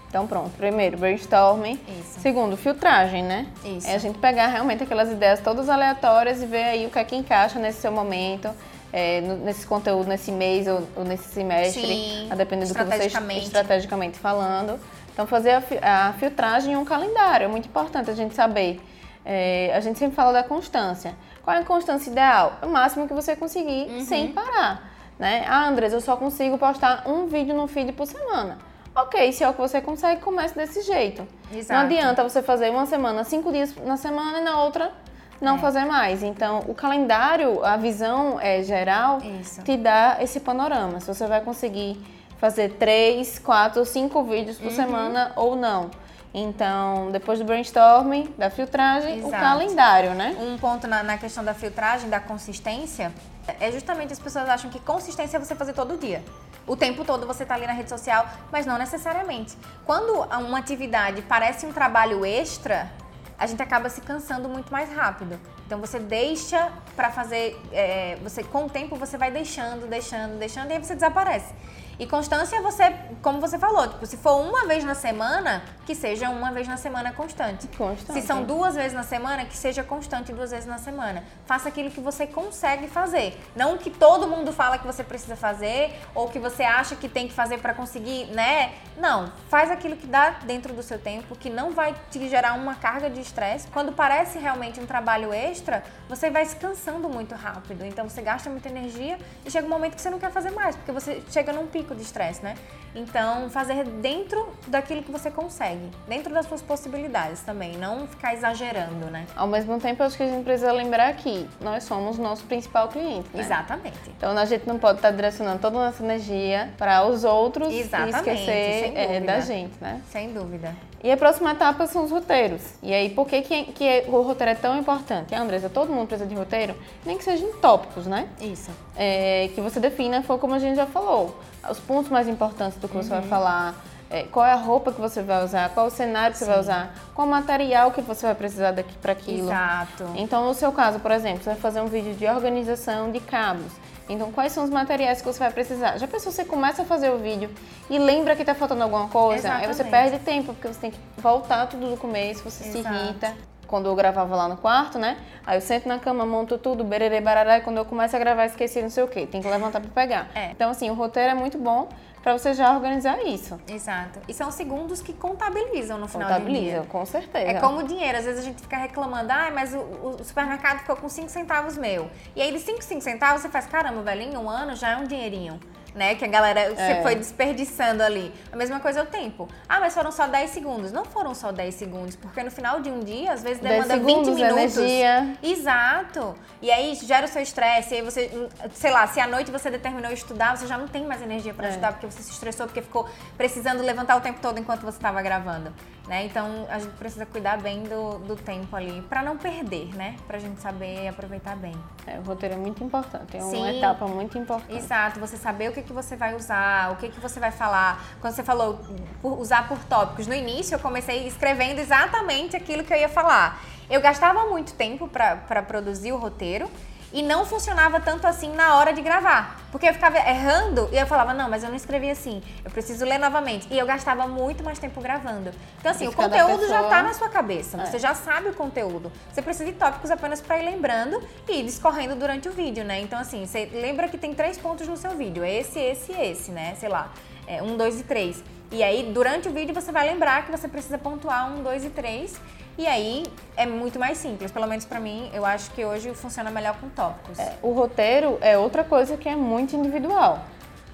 Então 0.08 0.26
pronto, 0.26 0.52
primeiro, 0.52 0.98
brainstorming. 0.98 1.78
Isso. 2.00 2.22
Segundo, 2.22 2.56
filtragem, 2.56 3.22
né? 3.22 3.48
Isso. 3.66 3.86
É 3.86 3.96
a 3.96 3.98
gente 3.98 4.18
pegar 4.18 4.48
realmente 4.48 4.82
aquelas 4.82 5.12
ideias 5.12 5.42
todas 5.42 5.68
aleatórias 5.68 6.42
e 6.42 6.46
ver 6.46 6.64
aí 6.64 6.86
o 6.86 6.90
que 6.90 7.00
é 7.00 7.04
que 7.04 7.18
encaixa 7.18 7.60
nesse 7.60 7.82
seu 7.82 7.92
momento, 7.92 8.50
é, 8.94 9.20
nesse 9.20 9.68
conteúdo, 9.68 10.08
nesse 10.08 10.32
mês 10.32 10.68
ou, 10.68 10.88
ou 10.96 11.04
nesse 11.04 11.26
semestre, 11.26 11.86
Sim, 11.86 12.30
a 12.32 12.36
depender 12.36 12.66
do 12.66 12.74
que 12.74 12.82
você 12.82 13.08
estrategicamente 13.40 14.18
falando. 14.18 14.80
Então 15.16 15.26
fazer 15.26 15.52
a, 15.82 16.10
a 16.10 16.14
filtragem 16.14 16.74
em 16.74 16.76
um 16.76 16.84
calendário, 16.84 17.46
é 17.46 17.48
muito 17.48 17.70
importante 17.70 18.12
a 18.12 18.14
gente 18.14 18.36
saber. 18.36 18.82
É, 19.24 19.72
a 19.74 19.80
gente 19.80 19.98
sempre 19.98 20.14
fala 20.14 20.34
da 20.34 20.44
constância. 20.44 21.16
Qual 21.42 21.56
é 21.56 21.62
a 21.62 21.64
constância 21.64 22.12
ideal? 22.12 22.60
O 22.62 22.68
máximo 22.68 23.08
que 23.08 23.14
você 23.14 23.34
conseguir 23.34 23.88
Uhum. 23.90 24.02
sem 24.02 24.28
parar. 24.34 24.92
Né? 25.18 25.46
Ah, 25.48 25.68
Andres, 25.70 25.94
eu 25.94 26.02
só 26.02 26.18
consigo 26.18 26.58
postar 26.58 27.04
um 27.08 27.28
vídeo 27.28 27.56
no 27.56 27.66
feed 27.66 27.94
por 27.94 28.06
semana. 28.06 28.58
Ok, 28.94 29.32
se 29.32 29.42
é 29.42 29.50
o 29.50 29.54
que 29.54 29.62
você 29.62 29.80
consegue, 29.80 30.20
comece 30.20 30.54
desse 30.54 30.82
jeito. 30.82 31.26
Exato. 31.54 31.74
Não 31.80 31.86
adianta 31.86 32.22
você 32.24 32.42
fazer 32.42 32.70
uma 32.70 32.86
semana, 32.86 33.24
cinco 33.24 33.52
dias 33.54 33.74
na 33.86 33.96
semana 33.96 34.40
e 34.40 34.44
na 34.44 34.62
outra 34.62 34.92
não 35.40 35.56
É. 35.56 35.60
fazer 35.60 35.86
mais. 35.86 36.22
Então, 36.24 36.60
o 36.68 36.74
calendário, 36.76 37.64
a 37.66 37.78
visão 37.78 38.38
é, 38.40 38.62
geral, 38.64 39.20
Isso. 39.42 39.62
te 39.64 39.78
dá 39.78 40.18
esse 40.20 40.42
panorama. 40.42 41.00
Se 41.00 41.08
você 41.08 41.26
vai 41.26 41.40
conseguir 41.42 41.98
fazer 42.38 42.74
três, 42.74 43.40
quatro, 43.40 43.86
cinco 43.86 44.24
vídeos 44.24 44.58
Uhum. 44.58 44.64
por 44.64 44.72
semana 44.72 45.32
ou 45.36 45.56
não. 45.56 45.90
Então, 46.34 47.12
depois 47.12 47.40
do 47.40 47.46
brainstorming, 47.46 48.34
da 48.38 48.50
filtragem, 48.50 49.24
o 49.24 49.28
Exato. 49.28 49.42
calendário, 49.42 50.14
né? 50.14 50.36
Um 50.38 50.58
ponto 50.58 50.86
na, 50.86 51.02
na 51.02 51.18
questão 51.18 51.44
da 51.46 51.54
filtragem, 51.54 52.10
da 52.10 52.20
consistência, 52.20 53.14
é 53.60 53.72
justamente 53.72 54.12
as 54.12 54.20
pessoas 54.20 54.50
acham 54.50 54.70
que 54.70 54.80
consistência 54.80 55.38
é 55.38 55.40
você 55.40 55.56
fazer 55.56 55.72
todo 55.72 55.98
dia. 55.98 56.22
O 56.68 56.76
tempo 56.76 57.06
todo 57.06 57.26
você 57.26 57.46
tá 57.46 57.54
ali 57.56 57.66
na 57.66 57.72
rede 57.72 57.90
social, 57.90 58.28
mas 58.52 58.66
não 58.66 58.78
necessariamente. 58.78 59.56
Quando 59.86 60.12
uma 60.24 60.58
atividade 60.60 61.22
parece 61.22 61.66
um 61.66 61.72
trabalho 61.72 62.26
extra, 62.26 62.92
a 63.38 63.46
gente 63.48 63.62
acaba 63.62 63.88
se 63.88 64.02
cansando 64.02 64.50
muito 64.50 64.74
mais 64.74 64.92
rápido. 64.94 65.40
Então 65.66 65.80
você 65.80 66.00
deixa 66.00 66.70
pra 66.98 67.12
fazer, 67.12 67.58
é, 67.72 68.18
você 68.22 68.44
com 68.44 68.66
o 68.66 68.70
tempo 68.70 68.98
você 68.98 69.18
vai 69.18 69.32
deixando, 69.32 69.88
deixando, 69.88 70.38
deixando 70.38 70.70
e 70.72 70.74
aí 70.74 70.84
você 70.84 70.96
desaparece. 70.96 71.54
E 71.98 72.06
constância 72.06 72.62
você, 72.62 72.94
como 73.22 73.40
você 73.40 73.58
falou, 73.58 73.88
tipo, 73.88 74.06
se 74.06 74.18
for 74.18 74.42
uma 74.42 74.66
vez 74.66 74.84
na 74.84 74.96
semana, 74.96 75.64
que 75.86 75.96
seja 75.96 76.30
uma 76.30 76.52
vez 76.52 76.68
na 76.68 76.78
semana 76.78 77.14
constante. 77.14 77.68
Constante. 77.68 78.20
Se 78.20 78.26
são 78.26 78.44
duas 78.44 78.76
vezes 78.76 78.94
na 78.94 79.04
semana, 79.04 79.46
que 79.46 79.56
seja 79.56 79.84
constante 79.84 80.34
duas 80.34 80.52
vezes 80.52 80.66
na 80.66 80.78
semana. 80.78 81.24
Faça 81.46 81.70
aquilo 81.70 81.92
que 81.92 82.02
você 82.02 82.26
consegue 82.26 82.88
fazer. 82.88 83.40
Não 83.56 83.76
o 83.76 83.78
que 83.78 83.90
todo 83.90 84.28
mundo 84.28 84.52
fala 84.52 84.78
que 84.78 84.86
você 84.86 85.04
precisa 85.04 85.36
fazer 85.36 85.94
ou 86.14 86.28
que 86.28 86.40
você 86.40 86.64
acha 86.64 86.96
que 86.96 87.08
tem 87.08 87.28
que 87.28 87.34
fazer 87.34 87.60
para 87.60 87.74
conseguir, 87.74 88.26
né? 88.28 88.74
Não. 88.98 89.32
Faz 89.50 89.70
aquilo 89.72 89.96
que 89.96 90.08
dá 90.08 90.32
dentro 90.44 90.74
do 90.74 90.82
seu 90.82 90.98
tempo, 90.98 91.36
que 91.36 91.50
não 91.50 91.72
vai 91.72 91.96
te 92.10 92.28
gerar 92.28 92.54
uma 92.54 92.76
carga 92.76 93.10
de 93.10 93.22
estresse. 93.22 93.68
Quando 93.68 93.92
parece 93.92 94.40
realmente 94.40 94.80
um 94.80 94.86
trabalho 94.86 95.32
extra, 95.32 95.84
você 96.10 96.30
vai 96.30 96.46
se 96.46 96.56
cansando 96.56 97.08
muito 97.08 97.36
rápido. 97.36 97.86
Então 97.86 98.10
você 98.10 98.22
gasta 98.22 98.50
muita 98.50 98.70
energia 98.70 99.18
e 99.46 99.52
chega 99.52 99.68
um 99.68 99.70
momento 99.70 99.96
que 99.96 100.02
você 100.02 100.10
não 100.10 100.20
quer 100.20 100.32
fazer 100.32 100.52
mais, 100.52 100.76
porque 100.76 100.92
você 100.92 101.22
chega 101.30 101.54
num 101.54 101.68
pico 101.68 101.85
de 101.94 102.02
estresse, 102.02 102.42
né? 102.44 102.56
Então, 102.96 103.50
fazer 103.50 103.84
dentro 103.84 104.48
daquilo 104.68 105.04
que 105.04 105.12
você 105.12 105.30
consegue, 105.30 105.92
dentro 106.08 106.34
das 106.34 106.46
suas 106.46 106.62
possibilidades 106.62 107.42
também, 107.42 107.76
não 107.78 108.08
ficar 108.08 108.34
exagerando, 108.34 109.08
né? 109.08 109.28
Ao 109.36 109.46
mesmo 109.46 109.78
tempo, 109.80 110.02
acho 110.02 110.16
que 110.16 110.24
a 110.24 110.28
gente 110.28 110.46
precisa 110.46 110.72
lembrar 110.72 111.14
que 111.16 111.48
nós 111.60 111.84
somos 111.84 112.18
nosso 112.18 112.46
principal 112.46 112.88
cliente. 112.88 113.28
Né? 113.34 113.44
Exatamente. 113.44 114.10
Então 114.18 114.36
a 114.38 114.46
gente 114.46 114.66
não 114.66 114.80
pode 114.80 115.00
estar 115.00 115.12
direcionando 115.12 115.60
toda 115.60 115.78
a 115.78 115.86
nossa 115.88 116.02
energia 116.02 116.74
para 116.78 117.06
os 117.06 117.26
outros 117.26 117.74
Exatamente, 117.74 118.16
e 118.16 118.34
esquecer 118.34 118.94
é, 118.96 119.20
da 119.20 119.42
gente, 119.42 119.74
né? 119.82 120.02
Sem 120.10 120.34
dúvida. 120.34 120.74
E 121.06 121.12
a 121.12 121.16
próxima 121.16 121.52
etapa 121.52 121.86
são 121.86 122.04
os 122.04 122.10
roteiros. 122.10 122.64
E 122.82 122.92
aí, 122.92 123.12
por 123.12 123.28
que, 123.28 123.40
que, 123.44 123.66
que 123.74 124.04
o 124.08 124.22
roteiro 124.24 124.54
é 124.54 124.56
tão 124.56 124.76
importante? 124.76 125.36
Andresa, 125.36 125.70
todo 125.70 125.94
mundo 125.94 126.08
precisa 126.08 126.28
de 126.28 126.34
roteiro, 126.34 126.76
nem 127.06 127.16
que 127.16 127.24
sejam 127.24 127.52
tópicos, 127.62 128.08
né? 128.08 128.28
Isso. 128.42 128.72
É, 128.98 129.52
que 129.54 129.62
você 129.62 129.80
defina, 129.80 130.24
foi 130.24 130.40
como 130.40 130.56
a 130.56 130.60
gente 130.60 130.76
já 130.78 130.88
falou, 130.88 131.40
os 131.70 131.80
pontos 131.80 132.10
mais 132.10 132.28
importantes 132.28 132.80
do 132.80 132.88
que 132.88 132.96
você 132.98 133.14
Uhum. 133.14 133.20
vai 133.20 133.30
falar, 133.30 133.76
é, 134.10 134.24
qual 134.24 134.44
é 134.44 134.52
a 134.54 134.56
roupa 134.56 134.92
que 134.92 135.00
você 135.00 135.22
vai 135.22 135.44
usar, 135.46 135.70
qual 135.76 135.86
é 135.86 135.90
o 135.90 135.92
cenário 135.92 136.32
que 136.34 136.40
você 136.40 136.46
vai 136.46 136.60
usar, 136.60 136.96
qual 137.14 137.28
o 137.28 137.30
material 137.30 137.92
que 137.92 138.02
você 138.02 138.26
vai 138.26 138.34
precisar 138.34 138.72
daqui 138.72 138.96
para 138.98 139.12
aquilo. 139.12 139.48
Exato. 139.50 140.06
Então, 140.16 140.44
no 140.48 140.56
seu 140.56 140.72
caso, 140.72 141.00
por 141.00 141.12
exemplo, 141.12 141.44
você 141.44 141.52
vai 141.52 141.60
fazer 141.60 141.82
um 141.82 141.86
vídeo 141.88 142.16
de 142.16 142.26
organização 142.26 143.12
de 143.12 143.20
cabos. 143.20 143.72
Então, 144.08 144.32
quais 144.32 144.52
são 144.52 144.64
os 144.64 144.70
materiais 144.70 145.20
que 145.20 145.28
você 145.28 145.40
vai 145.40 145.52
precisar? 145.52 145.98
Já 145.98 146.08
pensou, 146.08 146.32
você 146.32 146.46
começa 146.46 146.84
a 146.84 146.86
fazer 146.86 147.10
o 147.10 147.18
vídeo 147.18 147.50
e 147.90 147.98
lembra 147.98 148.36
que 148.36 148.44
está 148.44 148.54
faltando 148.54 148.84
alguma 148.84 149.08
coisa? 149.10 149.52
Aí 149.52 149.62
você 149.66 149.82
Exatamente. 149.82 149.92
perde 149.92 150.20
tempo, 150.24 150.54
porque 150.54 150.68
você 150.68 150.80
tem 150.80 150.92
que 150.92 151.00
voltar 151.18 151.68
tudo 151.68 151.90
do 151.90 151.98
começo, 151.98 152.44
você 152.44 152.68
Exato. 152.68 152.96
se 152.96 153.04
irrita. 153.04 153.34
Quando 153.76 153.88
eu 153.88 153.96
gravava 153.96 154.34
lá 154.38 154.48
no 154.48 154.56
quarto, 154.56 154.98
né? 154.98 155.18
Aí 155.46 155.58
eu 155.58 155.62
sento 155.62 155.86
na 155.86 156.00
cama, 156.00 156.26
monto 156.26 156.58
tudo, 156.58 156.82
bererê, 156.86 157.20
barará, 157.20 157.58
e 157.58 157.62
quando 157.62 157.76
eu 157.76 157.84
começo 157.84 158.16
a 158.16 158.20
gravar, 158.20 158.46
esqueci 158.46 158.82
não 158.82 158.90
sei 158.90 159.04
o 159.04 159.08
quê. 159.10 159.28
Tem 159.28 159.42
que 159.42 159.50
levantar 159.50 159.82
para 159.82 159.90
pegar. 159.90 160.30
É. 160.34 160.52
Então, 160.52 160.70
assim, 160.70 160.90
o 160.90 160.94
roteiro 160.94 161.32
é 161.32 161.34
muito 161.34 161.58
bom 161.58 161.90
para 162.24 162.32
você 162.32 162.54
já 162.54 162.74
organizar 162.74 163.22
isso. 163.26 163.60
Exato. 163.68 164.22
E 164.30 164.34
são 164.34 164.50
segundos 164.50 165.02
que 165.02 165.12
contabilizam 165.12 165.98
no 165.98 166.08
final 166.08 166.30
do 166.30 166.34
Contabiliza, 166.36 166.80
dia. 166.80 166.84
com 166.84 167.06
certeza. 167.06 167.52
É 167.52 167.60
como 167.60 167.80
o 167.80 167.84
dinheiro, 167.84 168.18
às 168.18 168.24
vezes 168.24 168.40
a 168.40 168.44
gente 168.46 168.62
fica 168.62 168.78
reclamando, 168.78 169.34
ah, 169.34 169.52
mas 169.54 169.74
o, 169.74 169.80
o 169.80 170.24
supermercado 170.24 170.80
ficou 170.80 170.96
com 170.96 171.10
5 171.10 171.28
centavos 171.28 171.78
meu. 171.78 172.10
E 172.34 172.42
aí 172.42 172.54
de 172.54 172.60
5, 172.60 172.82
5 172.82 173.02
centavos 173.02 173.42
você 173.42 173.50
faz, 173.50 173.66
caramba, 173.66 174.02
velhinho, 174.04 174.40
um 174.40 174.50
ano 174.50 174.74
já 174.74 174.92
é 174.92 174.96
um 174.96 175.04
dinheirinho. 175.04 175.60
Né, 175.96 176.14
que 176.16 176.26
a 176.26 176.28
galera 176.28 176.76
você 176.76 176.82
É. 176.82 177.02
foi 177.02 177.16
desperdiçando 177.16 178.04
ali. 178.04 178.30
A 178.52 178.56
mesma 178.58 178.82
coisa 178.82 179.00
é 179.00 179.04
o 179.04 179.06
tempo. 179.06 179.48
Ah, 179.70 179.80
mas 179.80 179.94
foram 179.94 180.12
só 180.12 180.28
10 180.28 180.50
segundos. 180.50 180.92
Não 180.92 181.06
foram 181.06 181.34
só 181.34 181.54
10 181.54 181.74
segundos, 181.74 182.18
porque 182.18 182.44
no 182.44 182.52
final 182.52 182.82
de 182.82 182.90
um 182.90 183.00
dia, 183.00 183.32
às 183.32 183.42
vezes 183.42 183.60
10 183.64 183.86
demanda 183.86 183.98
20 184.06 184.26
segundos, 184.26 184.36
minutos. 184.36 184.78
energia. 184.78 185.38
Exato. 185.42 186.36
E 186.62 186.70
aí 186.70 186.96
gera 186.96 187.26
o 187.26 187.30
seu 187.30 187.42
estresse. 187.42 187.94
E 187.94 187.98
aí 188.00 188.04
você, 188.04 188.50
sei 188.74 188.92
lá, 188.92 189.08
se 189.08 189.22
à 189.22 189.28
noite 189.28 189.50
você 189.52 189.70
determinou 189.72 190.12
estudar, 190.12 190.58
você 190.58 190.68
já 190.68 190.78
não 190.78 190.88
tem 190.90 191.06
mais 191.06 191.22
energia 191.22 191.54
para 191.54 191.68
É. 191.68 191.70
estudar 191.70 191.94
porque 191.94 192.08
você 192.12 192.22
se 192.22 192.32
estressou, 192.32 192.66
porque 192.68 192.82
ficou 192.82 193.08
precisando 193.38 193.82
levantar 193.82 194.18
o 194.18 194.22
tempo 194.22 194.40
todo 194.42 194.60
enquanto 194.60 194.82
você 194.82 194.98
estava 194.98 195.22
gravando. 195.22 195.74
Né? 196.08 196.26
Então 196.26 196.68
a 196.70 196.78
gente 196.78 196.94
precisa 196.94 197.26
cuidar 197.26 197.58
bem 197.58 197.84
do, 197.84 198.20
do 198.20 198.36
tempo 198.36 198.76
ali, 198.76 199.02
para 199.10 199.24
não 199.24 199.38
perder, 199.38 199.96
né? 199.96 200.16
Pra 200.28 200.38
gente 200.38 200.62
saber 200.62 201.08
aproveitar 201.08 201.56
bem. 201.56 201.74
É, 202.06 202.20
o 202.20 202.22
roteiro 202.22 202.54
é 202.54 202.58
muito 202.58 202.84
importante, 202.84 203.36
é 203.36 203.42
uma 203.42 203.50
Sim, 203.50 203.78
etapa 203.78 204.08
muito 204.08 204.38
importante. 204.38 204.78
Exato, 204.78 205.20
você 205.20 205.36
saber 205.36 205.70
o 205.70 205.74
que, 205.74 205.82
que 205.82 205.92
você 205.92 206.16
vai 206.16 206.36
usar, 206.36 206.92
o 206.92 206.98
que, 206.98 207.10
que 207.10 207.20
você 207.20 207.40
vai 207.40 207.52
falar. 207.52 208.04
Quando 208.22 208.36
você 208.36 208.44
falou 208.44 208.80
por, 209.20 209.40
usar 209.40 209.68
por 209.68 209.80
tópicos, 209.86 210.28
no 210.28 210.36
início 210.36 210.76
eu 210.76 210.80
comecei 210.80 211.28
escrevendo 211.28 211.80
exatamente 211.80 212.56
aquilo 212.56 212.84
que 212.84 212.94
eu 212.94 212.98
ia 212.98 213.10
falar. 213.10 213.60
Eu 213.90 214.00
gastava 214.00 214.46
muito 214.46 214.74
tempo 214.74 215.08
para 215.08 215.64
produzir 215.64 216.12
o 216.12 216.18
roteiro 216.18 216.70
e 217.12 217.22
não 217.24 217.46
funcionava 217.46 218.00
tanto 218.00 218.28
assim 218.28 218.54
na 218.54 218.76
hora 218.76 218.94
de 218.94 219.02
gravar. 219.02 219.60
Porque 219.72 219.88
eu 219.88 219.94
ficava 219.94 220.18
errando 220.18 220.90
e 220.92 220.98
eu 220.98 221.06
falava, 221.06 221.34
não, 221.34 221.50
mas 221.50 221.64
eu 221.64 221.70
não 221.70 221.76
escrevi 221.76 222.10
assim, 222.10 222.42
eu 222.64 222.72
preciso 222.72 223.04
ler 223.06 223.18
novamente. 223.18 223.68
E 223.70 223.78
eu 223.78 223.86
gastava 223.86 224.28
muito 224.28 224.64
mais 224.64 224.80
tempo 224.80 225.02
gravando. 225.02 225.52
Então, 225.80 225.92
assim, 225.92 226.08
o 226.08 226.14
conteúdo 226.14 226.60
pessoa... 226.60 226.70
já 226.70 226.82
está 226.84 227.04
na 227.04 227.14
sua 227.14 227.30
cabeça, 227.30 227.82
é. 227.82 227.86
você 227.86 228.00
já 228.00 228.14
sabe 228.16 228.50
o 228.50 228.54
conteúdo. 228.54 229.12
Você 229.32 229.42
precisa 229.42 229.66
de 229.66 229.78
tópicos 229.78 230.12
apenas 230.12 230.42
para 230.42 230.60
ir 230.60 230.66
lembrando 230.66 231.22
e 231.48 231.60
ir 231.60 231.64
discorrendo 231.64 232.16
durante 232.16 232.48
o 232.48 232.52
vídeo, 232.52 232.84
né? 232.84 233.02
Então, 233.02 233.20
assim, 233.20 233.46
você 233.46 233.70
lembra 233.74 234.08
que 234.08 234.18
tem 234.18 234.34
três 234.34 234.58
pontos 234.58 234.88
no 234.88 234.98
seu 234.98 235.12
vídeo: 235.12 235.44
esse, 235.44 235.80
esse 235.80 236.12
e 236.12 236.32
esse, 236.32 236.52
né? 236.52 236.76
Sei 236.80 236.90
lá, 236.90 237.12
é, 237.48 237.62
um, 237.62 237.78
dois 237.78 238.00
e 238.00 238.04
três. 238.04 238.44
E 238.72 238.84
aí, 238.84 239.12
durante 239.14 239.48
o 239.48 239.52
vídeo, 239.52 239.74
você 239.74 239.92
vai 239.92 240.08
lembrar 240.08 240.46
que 240.46 240.52
você 240.52 240.68
precisa 240.68 240.98
pontuar 240.98 241.52
um, 241.52 241.62
dois 241.62 241.86
e 241.86 241.90
três 241.90 242.36
e 242.78 242.86
aí 242.86 243.24
é 243.56 243.66
muito 243.66 244.00
mais 244.00 244.18
simples. 244.18 244.52
Pelo 244.52 244.68
menos 244.68 244.86
para 244.86 245.00
mim, 245.00 245.30
eu 245.34 245.46
acho 245.46 245.72
que 245.72 245.86
hoje 245.86 246.14
funciona 246.14 246.52
melhor 246.52 246.76
com 246.80 246.90
tópicos. 246.90 247.40
É, 247.40 247.54
o 247.62 247.72
roteiro 247.72 248.38
é 248.42 248.58
outra 248.58 248.84
coisa 248.84 249.16
que 249.18 249.30
é 249.30 249.36
muito 249.36 249.76
individual. 249.76 250.44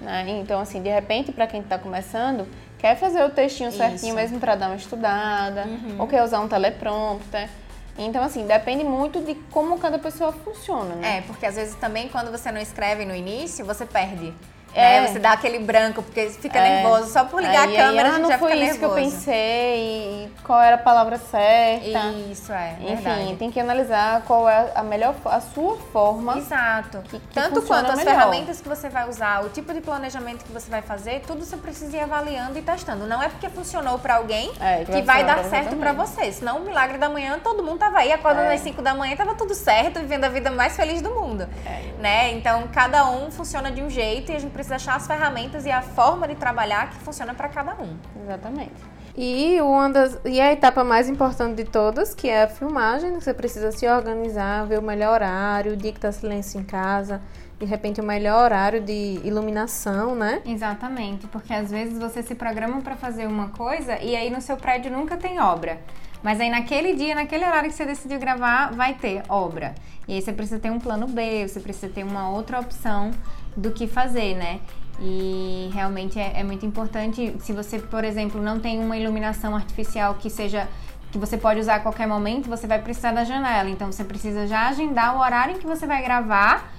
Né? 0.00 0.24
Então, 0.40 0.60
assim, 0.60 0.82
de 0.82 0.88
repente, 0.88 1.32
para 1.32 1.46
quem 1.46 1.60
está 1.60 1.78
começando, 1.78 2.46
quer 2.78 2.96
fazer 2.96 3.24
o 3.24 3.30
textinho 3.30 3.68
Isso. 3.68 3.78
certinho 3.78 4.14
mesmo 4.14 4.38
para 4.40 4.54
dar 4.56 4.66
uma 4.66 4.76
estudada, 4.76 5.64
uhum. 5.64 5.96
ou 6.00 6.06
quer 6.06 6.22
usar 6.22 6.40
um 6.40 6.48
teleprompter. 6.48 7.48
Então, 7.96 8.22
assim, 8.22 8.46
depende 8.46 8.84
muito 8.84 9.20
de 9.20 9.34
como 9.50 9.78
cada 9.78 9.98
pessoa 9.98 10.32
funciona, 10.32 10.94
né? 10.94 11.18
É, 11.18 11.20
porque 11.22 11.44
às 11.44 11.56
vezes 11.56 11.74
também 11.74 12.08
quando 12.08 12.30
você 12.30 12.50
não 12.50 12.60
escreve 12.60 13.04
no 13.04 13.14
início, 13.14 13.64
você 13.64 13.84
perde. 13.84 14.32
É. 14.74 15.00
Né? 15.00 15.08
Você 15.08 15.18
dá 15.18 15.32
aquele 15.32 15.58
branco, 15.58 16.02
porque 16.02 16.28
fica 16.30 16.58
é. 16.58 16.82
nervoso. 16.82 17.12
Só 17.12 17.24
por 17.24 17.40
ligar 17.42 17.68
aí, 17.68 17.76
a 17.76 17.84
câmera, 17.86 18.08
aí, 18.08 18.14
ah, 18.14 18.16
a 18.16 18.18
gente 18.18 18.28
já 18.28 18.38
foi 18.38 18.54
isso 18.54 18.78
que 18.78 18.84
eu 18.84 18.94
pensei, 18.94 20.24
e 20.24 20.30
qual 20.42 20.60
era 20.60 20.76
a 20.76 20.78
palavra 20.78 21.18
certa. 21.18 22.08
Isso, 22.30 22.52
é, 22.52 22.76
Enfim, 22.80 23.02
verdade. 23.02 23.36
tem 23.36 23.50
que 23.50 23.60
analisar 23.60 24.22
qual 24.22 24.48
é 24.48 24.72
a 24.74 24.82
melhor, 24.82 25.14
a 25.24 25.40
sua 25.40 25.76
forma. 25.92 26.38
Exato. 26.38 27.02
Que, 27.02 27.18
que 27.18 27.34
Tanto 27.34 27.62
quanto 27.62 27.90
as 27.90 27.98
melhor. 27.98 28.14
ferramentas 28.14 28.60
que 28.60 28.68
você 28.68 28.88
vai 28.88 29.08
usar, 29.08 29.44
o 29.44 29.50
tipo 29.50 29.72
de 29.72 29.80
planejamento 29.80 30.44
que 30.44 30.52
você 30.52 30.70
vai 30.70 30.82
fazer, 30.82 31.20
tudo 31.26 31.44
você 31.44 31.56
precisa 31.56 31.96
ir 31.96 32.00
avaliando 32.00 32.58
e 32.58 32.62
testando. 32.62 33.06
Não 33.06 33.22
é 33.22 33.28
porque 33.28 33.48
funcionou 33.48 33.98
para 33.98 34.16
alguém 34.16 34.50
é, 34.60 34.84
que, 34.84 34.92
que 34.92 35.02
vai, 35.02 35.24
dar 35.24 35.44
certo 35.44 35.76
para 35.76 35.92
você. 35.92 36.32
Senão, 36.32 36.58
o 36.58 36.60
milagre 36.60 36.98
da 36.98 37.08
manhã, 37.08 37.38
todo 37.42 37.62
mundo 37.62 37.78
tava 37.78 37.98
aí, 37.98 38.12
acordando 38.12 38.50
é. 38.50 38.54
às 38.54 38.60
5 38.60 38.80
da 38.82 38.94
manhã, 38.94 39.14
tava 39.16 39.34
tudo 39.34 39.54
certo, 39.54 40.00
vivendo 40.00 40.24
a 40.24 40.28
vida 40.28 40.50
mais 40.50 40.74
feliz 40.74 41.02
do 41.02 41.10
mundo. 41.10 41.48
É. 41.66 42.00
Né? 42.00 42.32
Então, 42.32 42.68
cada 42.72 43.08
um 43.08 43.30
funciona 43.30 43.70
de 43.70 43.82
um 43.82 43.90
jeito 43.90 44.32
e 44.32 44.36
a 44.36 44.38
gente 44.38 44.50
precisa 44.50 44.61
achar 44.70 44.96
as 44.96 45.06
ferramentas 45.06 45.64
e 45.64 45.70
a 45.70 45.82
forma 45.82 46.28
de 46.28 46.34
trabalhar 46.34 46.90
que 46.90 46.96
funciona 46.96 47.32
para 47.34 47.48
cada 47.48 47.74
um. 47.74 47.96
Exatamente. 48.22 48.74
E, 49.16 49.60
uma 49.60 49.90
das, 49.90 50.18
e 50.24 50.40
a 50.40 50.52
etapa 50.52 50.82
mais 50.82 51.08
importante 51.08 51.56
de 51.56 51.64
todas, 51.64 52.14
que 52.14 52.28
é 52.28 52.44
a 52.44 52.48
filmagem, 52.48 53.12
você 53.12 53.34
precisa 53.34 53.70
se 53.70 53.86
organizar, 53.86 54.64
ver 54.66 54.78
o 54.78 54.82
melhor 54.82 55.12
horário, 55.14 55.72
o 55.72 55.76
dia 55.76 55.92
que 55.92 55.98
está 55.98 56.10
silêncio 56.10 56.58
em 56.58 56.64
casa, 56.64 57.20
de 57.58 57.66
repente 57.66 58.00
o 58.00 58.04
melhor 58.04 58.42
horário 58.42 58.80
de 58.80 59.20
iluminação, 59.22 60.14
né? 60.14 60.40
Exatamente, 60.46 61.26
porque 61.26 61.52
às 61.52 61.70
vezes 61.70 61.98
você 61.98 62.22
se 62.22 62.34
programa 62.34 62.80
para 62.80 62.96
fazer 62.96 63.26
uma 63.26 63.48
coisa 63.50 63.98
e 64.00 64.16
aí 64.16 64.30
no 64.30 64.40
seu 64.40 64.56
prédio 64.56 64.90
nunca 64.90 65.16
tem 65.16 65.38
obra. 65.40 65.78
Mas 66.22 66.40
aí 66.40 66.50
naquele 66.50 66.94
dia, 66.94 67.14
naquele 67.14 67.44
horário 67.44 67.68
que 67.68 67.76
você 67.76 67.84
decidiu 67.84 68.18
gravar, 68.18 68.72
vai 68.72 68.94
ter 68.94 69.22
obra. 69.28 69.74
E 70.06 70.14
aí 70.14 70.22
você 70.22 70.32
precisa 70.32 70.60
ter 70.60 70.70
um 70.70 70.78
plano 70.78 71.06
B, 71.06 71.46
você 71.46 71.60
precisa 71.60 71.88
ter 71.92 72.04
uma 72.04 72.30
outra 72.30 72.60
opção 72.60 73.10
do 73.56 73.70
que 73.70 73.86
fazer, 73.86 74.34
né? 74.36 74.60
E 75.00 75.70
realmente 75.72 76.18
é, 76.18 76.40
é 76.40 76.44
muito 76.44 76.64
importante. 76.64 77.34
Se 77.40 77.52
você, 77.52 77.78
por 77.78 78.04
exemplo, 78.04 78.40
não 78.40 78.60
tem 78.60 78.78
uma 78.78 78.96
iluminação 78.96 79.54
artificial 79.56 80.14
que 80.14 80.30
seja 80.30 80.68
que 81.10 81.18
você 81.18 81.36
pode 81.36 81.60
usar 81.60 81.76
a 81.76 81.80
qualquer 81.80 82.06
momento, 82.06 82.48
você 82.48 82.66
vai 82.66 82.80
precisar 82.80 83.12
da 83.12 83.24
janela. 83.24 83.68
Então 83.68 83.90
você 83.90 84.04
precisa 84.04 84.46
já 84.46 84.68
agendar 84.68 85.16
o 85.16 85.20
horário 85.20 85.56
em 85.56 85.58
que 85.58 85.66
você 85.66 85.86
vai 85.86 86.02
gravar 86.02 86.72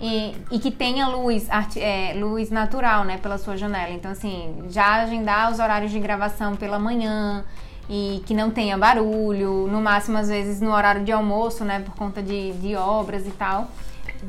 e, 0.00 0.34
e 0.50 0.58
que 0.58 0.70
tenha 0.70 1.06
luz, 1.06 1.48
é, 1.76 2.14
luz 2.14 2.50
natural, 2.50 3.04
né, 3.04 3.18
pela 3.18 3.38
sua 3.38 3.56
janela. 3.56 3.90
Então, 3.90 4.10
assim, 4.10 4.64
já 4.68 5.02
agendar 5.02 5.52
os 5.52 5.58
horários 5.58 5.90
de 5.90 6.00
gravação 6.00 6.56
pela 6.56 6.78
manhã 6.78 7.44
e 7.88 8.22
que 8.26 8.34
não 8.34 8.50
tenha 8.50 8.76
barulho, 8.78 9.66
no 9.66 9.80
máximo, 9.80 10.18
às 10.18 10.28
vezes, 10.28 10.60
no 10.60 10.72
horário 10.72 11.04
de 11.04 11.12
almoço, 11.12 11.64
né, 11.64 11.80
por 11.80 11.94
conta 11.94 12.22
de, 12.22 12.52
de 12.52 12.74
obras 12.76 13.26
e 13.26 13.30
tal. 13.30 13.68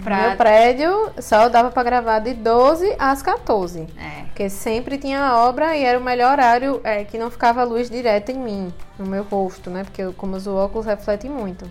Pra... 0.03 0.27
Meu 0.27 0.37
prédio 0.37 1.11
só 1.19 1.47
dava 1.47 1.71
para 1.71 1.83
gravar 1.83 2.19
de 2.19 2.33
12 2.33 2.95
às 2.99 3.21
14. 3.21 3.87
É. 3.97 4.23
Porque 4.25 4.49
sempre 4.49 4.97
tinha 4.97 5.35
obra 5.35 5.75
e 5.75 5.83
era 5.83 5.97
o 5.97 6.03
melhor 6.03 6.33
horário 6.33 6.81
é, 6.83 7.03
que 7.03 7.17
não 7.17 7.31
ficava 7.31 7.63
luz 7.63 7.89
direta 7.89 8.31
em 8.31 8.37
mim, 8.37 8.73
no 8.99 9.05
meu 9.05 9.23
rosto, 9.23 9.69
né? 9.69 9.83
Porque 9.83 10.01
eu, 10.01 10.13
como 10.13 10.35
uso 10.35 10.53
óculos, 10.53 10.85
reflete 10.85 11.29
muito. 11.29 11.69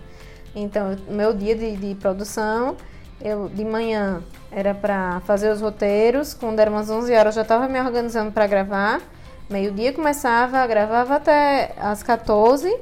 Então, 0.55 0.95
meu 1.07 1.33
dia 1.33 1.55
de, 1.55 1.75
de 1.75 1.95
produção, 1.95 2.75
eu 3.21 3.47
de 3.49 3.63
manhã 3.63 4.23
era 4.51 4.73
para 4.73 5.19
fazer 5.21 5.51
os 5.51 5.61
roteiros, 5.61 6.33
quando 6.33 6.59
eram 6.59 6.73
umas 6.73 6.89
11 6.89 7.13
horas 7.13 7.35
eu 7.35 7.39
já 7.39 7.41
estava 7.41 7.67
me 7.67 7.79
organizando 7.79 8.31
para 8.31 8.47
gravar. 8.47 9.01
Meio-dia 9.49 9.93
começava, 9.93 10.65
gravava 10.65 11.15
até 11.15 11.73
às 11.77 12.01
14 12.01 12.75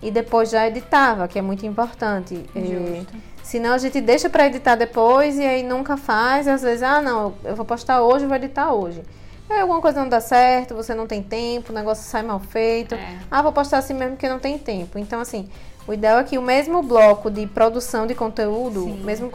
e 0.00 0.10
depois 0.10 0.50
já 0.50 0.66
editava, 0.66 1.28
que 1.28 1.38
é 1.38 1.42
muito 1.42 1.66
importante. 1.66 2.34
E, 2.54 3.06
Senão 3.42 3.72
a 3.72 3.78
gente 3.78 4.00
deixa 4.02 4.28
para 4.28 4.46
editar 4.46 4.74
depois 4.74 5.38
e 5.38 5.42
aí 5.42 5.62
nunca 5.62 5.96
faz. 5.96 6.46
E 6.46 6.50
às 6.50 6.60
vezes, 6.60 6.82
ah, 6.82 7.00
não, 7.00 7.32
eu 7.42 7.56
vou 7.56 7.64
postar 7.64 8.02
hoje, 8.02 8.26
vou 8.26 8.36
editar 8.36 8.72
hoje. 8.74 9.02
Aí 9.48 9.60
alguma 9.60 9.80
coisa 9.80 10.00
não 10.00 10.08
dá 10.08 10.20
certo, 10.20 10.74
você 10.74 10.94
não 10.94 11.06
tem 11.06 11.22
tempo, 11.22 11.72
o 11.72 11.74
negócio 11.74 12.04
sai 12.04 12.22
mal 12.22 12.38
feito. 12.38 12.94
É. 12.94 13.18
Ah, 13.30 13.40
vou 13.40 13.50
postar 13.50 13.78
assim 13.78 13.94
mesmo 13.94 14.16
porque 14.16 14.28
não 14.28 14.38
tem 14.38 14.58
tempo. 14.58 14.98
Então, 14.98 15.18
assim, 15.18 15.48
o 15.86 15.94
ideal 15.94 16.18
é 16.18 16.24
que 16.24 16.36
o 16.36 16.42
mesmo 16.42 16.82
bloco 16.82 17.30
de 17.30 17.46
produção 17.46 18.06
de 18.06 18.14
conteúdo, 18.14 18.84
Sim. 18.84 19.02
mesmo 19.02 19.32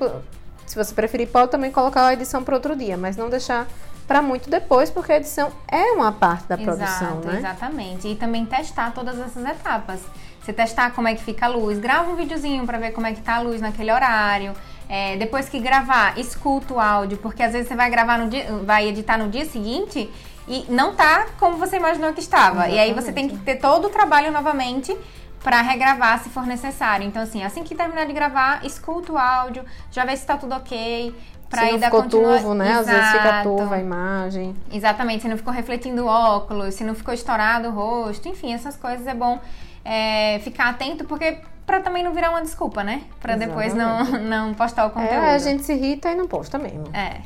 se 0.67 0.75
você 0.75 0.93
preferir, 0.93 1.27
pode 1.29 1.49
também 1.49 1.71
colocar 1.71 2.05
a 2.05 2.13
edição 2.13 2.43
para 2.43 2.53
outro 2.53 2.75
dia, 2.75 2.95
mas 2.95 3.17
não 3.17 3.29
deixar 3.29 3.67
para 4.13 4.21
muito 4.21 4.47
depois, 4.47 4.91
porque 4.91 5.11
a 5.11 5.17
edição 5.17 5.51
é 5.67 5.91
uma 5.93 6.11
parte 6.11 6.47
da 6.47 6.53
Exato, 6.53 6.77
produção, 6.77 7.21
né? 7.21 7.39
Exatamente. 7.39 8.07
E 8.07 8.15
também 8.15 8.45
testar 8.45 8.91
todas 8.91 9.17
essas 9.17 9.43
etapas. 9.43 10.01
Você 10.39 10.53
testar 10.53 10.91
como 10.91 11.07
é 11.07 11.15
que 11.15 11.23
fica 11.23 11.47
a 11.47 11.49
luz, 11.49 11.79
grava 11.79 12.11
um 12.11 12.15
videozinho 12.15 12.63
para 12.63 12.77
ver 12.77 12.91
como 12.91 13.07
é 13.07 13.13
que 13.13 13.21
tá 13.21 13.37
a 13.37 13.39
luz 13.39 13.59
naquele 13.59 13.91
horário. 13.91 14.53
É, 14.87 15.17
depois 15.17 15.49
que 15.49 15.57
gravar, 15.57 16.15
escuta 16.19 16.75
o 16.75 16.79
áudio, 16.79 17.17
porque 17.17 17.41
às 17.41 17.53
vezes 17.53 17.67
você 17.67 17.75
vai 17.75 17.89
gravar 17.89 18.19
no 18.19 18.29
dia, 18.29 18.45
vai 18.63 18.87
editar 18.87 19.17
no 19.17 19.29
dia 19.29 19.45
seguinte 19.45 20.07
e 20.47 20.63
não 20.69 20.93
tá 20.93 21.29
como 21.39 21.57
você 21.57 21.77
imaginou 21.77 22.13
que 22.13 22.19
estava. 22.19 22.67
Exatamente. 22.67 22.75
E 22.75 22.79
aí 22.79 22.93
você 22.93 23.11
tem 23.11 23.27
que 23.27 23.37
ter 23.37 23.55
todo 23.55 23.87
o 23.87 23.89
trabalho 23.89 24.31
novamente 24.31 24.95
para 25.43 25.59
regravar 25.63 26.21
se 26.21 26.29
for 26.29 26.45
necessário. 26.45 27.07
Então, 27.07 27.23
assim, 27.23 27.43
assim 27.43 27.63
que 27.63 27.73
terminar 27.73 28.05
de 28.05 28.13
gravar, 28.13 28.63
escuta 28.63 29.11
o 29.11 29.17
áudio, 29.17 29.65
já 29.91 30.05
vê 30.05 30.15
se 30.15 30.23
tá 30.23 30.37
tudo 30.37 30.53
ok. 30.53 31.15
Pra 31.53 31.65
se 31.67 31.71
não 31.71 31.79
ficou 31.79 32.03
continua... 32.03 32.33
turvo, 32.33 32.53
né? 32.53 32.71
Exato. 32.71 32.89
Às 32.89 32.95
vezes 32.95 33.11
fica 33.11 33.43
turva 33.43 33.75
a 33.75 33.79
imagem. 33.79 34.55
Exatamente, 34.71 35.21
se 35.21 35.27
não 35.27 35.37
ficou 35.37 35.53
refletindo 35.53 36.03
o 36.03 36.07
óculos, 36.07 36.73
se 36.73 36.83
não 36.83 36.95
ficou 36.95 37.13
estourado 37.13 37.69
o 37.69 37.71
rosto, 37.71 38.27
enfim, 38.27 38.53
essas 38.53 38.75
coisas 38.75 39.05
é 39.05 39.13
bom 39.13 39.39
é, 39.85 40.39
ficar 40.39 40.69
atento, 40.69 41.05
porque 41.05 41.37
para 41.65 41.79
também 41.79 42.03
não 42.03 42.13
virar 42.13 42.31
uma 42.31 42.41
desculpa, 42.41 42.83
né? 42.83 43.03
Para 43.21 43.35
depois 43.35 43.73
não, 43.73 44.03
não 44.19 44.53
postar 44.53 44.85
o 44.87 44.89
conteúdo. 44.89 45.13
É, 45.13 45.35
a 45.35 45.37
gente 45.37 45.63
se 45.63 45.73
irrita 45.73 46.11
e 46.11 46.15
não 46.15 46.27
posta 46.27 46.57
mesmo. 46.57 46.85
É. 46.93 47.21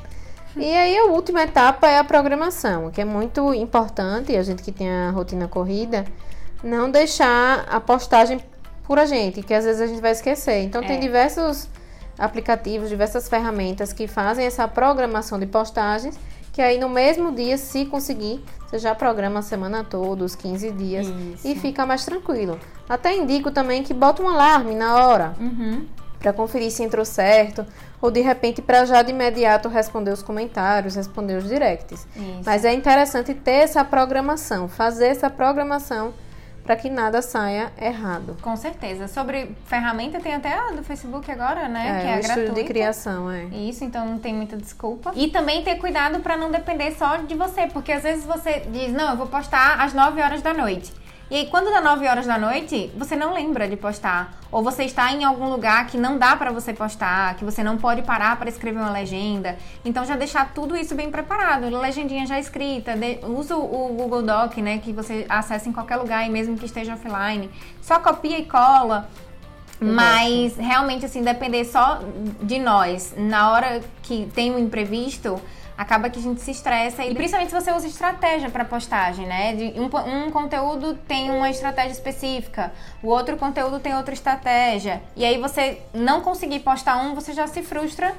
E 0.56 0.76
aí 0.76 0.98
a 0.98 1.06
última 1.06 1.44
etapa 1.44 1.88
é 1.88 2.00
a 2.00 2.04
programação, 2.04 2.90
que 2.90 3.00
é 3.00 3.06
muito 3.06 3.54
importante, 3.54 4.36
a 4.36 4.42
gente 4.42 4.64
que 4.64 4.72
tem 4.72 4.90
a 4.90 5.12
rotina 5.12 5.48
corrida, 5.48 6.04
não 6.64 6.90
deixar 6.90 7.66
a 7.70 7.80
postagem 7.80 8.40
por 8.84 8.98
a 8.98 9.06
gente, 9.06 9.44
que 9.44 9.54
às 9.54 9.66
vezes 9.66 9.82
a 9.82 9.86
gente 9.86 10.02
vai 10.02 10.12
esquecer. 10.12 10.64
Então 10.64 10.82
é. 10.82 10.88
tem 10.88 11.00
diversos 11.00 11.70
aplicativos, 12.18 12.90
diversas 12.90 13.30
ferramentas 13.30 13.94
que 13.94 14.08
fazem 14.08 14.46
essa 14.46 14.68
programação 14.68 15.40
de 15.40 15.46
postagens 15.46 16.18
que 16.58 16.62
aí 16.64 16.80
no 16.80 16.90
mesmo 16.90 17.32
dia, 17.32 17.56
se 17.56 17.86
conseguir, 17.86 18.44
você 18.66 18.80
já 18.80 18.96
programa 18.96 19.42
a 19.42 19.44
semana 19.44 19.84
toda, 19.84 20.26
os 20.26 20.34
15 20.34 20.72
dias, 20.72 21.06
Isso. 21.06 21.48
e 21.48 21.54
fica 21.54 21.86
mais 21.86 22.04
tranquilo. 22.04 22.60
Até 22.90 23.16
indico 23.16 23.52
também 23.52 23.84
que 23.84 23.94
bota 23.94 24.24
um 24.24 24.28
alarme 24.28 24.74
na 24.74 25.06
hora, 25.06 25.36
uhum. 25.40 25.86
para 26.18 26.34
conferir 26.34 26.72
se 26.72 26.82
entrou 26.82 27.06
certo, 27.06 27.64
ou 28.02 28.10
de 28.10 28.22
repente 28.22 28.60
para 28.60 28.86
já 28.86 29.04
de 29.04 29.12
imediato 29.12 29.70
responder 29.70 30.10
os 30.10 30.24
comentários, 30.24 30.96
responder 30.96 31.38
os 31.38 31.48
directs. 31.48 32.08
Isso. 32.16 32.42
Mas 32.44 32.66
é 32.66 32.74
interessante 32.74 33.36
ter 33.36 33.52
essa 33.52 33.86
programação, 33.86 34.68
fazer 34.68 35.10
essa 35.10 35.30
programação 35.30 36.12
para 36.68 36.76
que 36.76 36.90
nada 36.90 37.22
saia 37.22 37.72
errado. 37.82 38.36
Com 38.42 38.58
certeza. 38.58 39.08
Sobre 39.08 39.56
ferramenta, 39.66 40.20
tem 40.20 40.36
até 40.36 40.54
a 40.54 40.72
do 40.74 40.84
Facebook 40.84 41.32
agora, 41.32 41.70
né? 41.70 41.88
É, 41.88 42.02
que 42.02 42.08
é 42.08 42.20
o 42.20 42.24
gratuita. 42.24 42.62
de 42.62 42.64
criação, 42.66 43.32
é. 43.32 43.46
Isso, 43.46 43.86
então 43.86 44.06
não 44.06 44.20
tem 44.20 44.34
muita 44.34 44.58
desculpa. 44.58 45.14
E 45.16 45.30
também 45.30 45.64
ter 45.64 45.78
cuidado 45.78 46.20
para 46.20 46.36
não 46.36 46.52
depender 46.52 46.92
só 46.92 47.16
de 47.16 47.36
você, 47.36 47.68
porque 47.68 47.94
às 47.94 48.04
vezes 48.04 48.26
você 48.26 48.66
diz, 48.70 48.92
não, 48.92 49.12
eu 49.12 49.16
vou 49.16 49.28
postar 49.28 49.80
às 49.80 49.94
9 49.94 50.22
horas 50.22 50.42
da 50.42 50.54
noite. 50.54 50.92
E 51.30 51.36
aí, 51.36 51.48
quando 51.48 51.70
dá 51.70 51.82
9 51.82 52.08
horas 52.08 52.26
da 52.26 52.38
noite, 52.38 52.90
você 52.96 53.14
não 53.14 53.34
lembra 53.34 53.68
de 53.68 53.76
postar. 53.76 54.34
Ou 54.50 54.64
você 54.64 54.86
está 54.86 55.12
em 55.12 55.26
algum 55.26 55.50
lugar 55.50 55.86
que 55.88 55.98
não 55.98 56.18
dá 56.18 56.38
para 56.38 56.52
você 56.52 56.74
postar, 56.74 57.36
que 57.36 57.44
você 57.44 57.62
não 57.62 57.78
pode 57.78 58.02
parar 58.02 58.38
para 58.38 58.48
escrever 58.48 58.80
uma 58.80 58.92
legenda. 58.92 59.58
Então, 59.84 60.06
já 60.06 60.16
deixar 60.16 60.54
tudo 60.54 60.78
isso 60.78 60.96
bem 60.96 61.12
preparado. 61.12 61.68
Legendinha 61.70 62.26
já 62.26 62.40
escrita. 62.40 62.96
De, 62.96 63.20
usa 63.26 63.58
o 63.58 63.94
Google 63.98 64.22
Doc, 64.22 64.56
né? 64.58 64.78
Que 64.78 64.94
você 64.94 65.26
acessa 65.28 65.68
em 65.68 65.74
qualquer 65.74 65.98
lugar 65.98 66.26
e 66.26 66.30
mesmo 66.30 66.58
que 66.58 66.66
esteja 66.66 66.94
offline. 66.94 67.50
Só 67.82 68.00
copia 68.00 68.40
e 68.40 68.46
cola. 68.46 69.10
Mas, 69.82 70.56
realmente, 70.56 71.06
assim, 71.06 71.22
depender 71.22 71.66
só 71.66 72.00
de 72.42 72.58
nós. 72.58 73.14
Na 73.18 73.52
hora 73.52 73.82
que 74.02 74.30
tem 74.34 74.52
um 74.52 74.58
imprevisto 74.58 75.40
acaba 75.78 76.10
que 76.10 76.18
a 76.18 76.22
gente 76.22 76.42
se 76.42 76.50
estressa 76.50 77.06
e 77.06 77.14
principalmente 77.14 77.50
se 77.50 77.56
você 77.56 77.72
usa 77.72 77.86
estratégia 77.86 78.50
para 78.50 78.66
postagem, 78.66 79.28
né? 79.28 79.54
De 79.54 79.80
um, 79.80 79.86
um, 79.86 80.32
conteúdo 80.32 80.96
tem 81.08 81.30
uma 81.30 81.50
estratégia 81.50 81.92
específica, 81.92 82.74
o 83.04 83.08
outro 83.10 83.38
conteúdo 83.38 83.80
tem 83.80 83.96
outra 83.96 84.14
estratégia. 84.14 85.02
E 85.16 85.24
aí 85.24 85.38
você 85.38 85.82
não 85.94 86.22
conseguir 86.22 86.60
postar 86.60 86.98
um, 86.98 87.14
você 87.14 87.32
já 87.32 87.46
se 87.46 87.62
frustra 87.62 88.16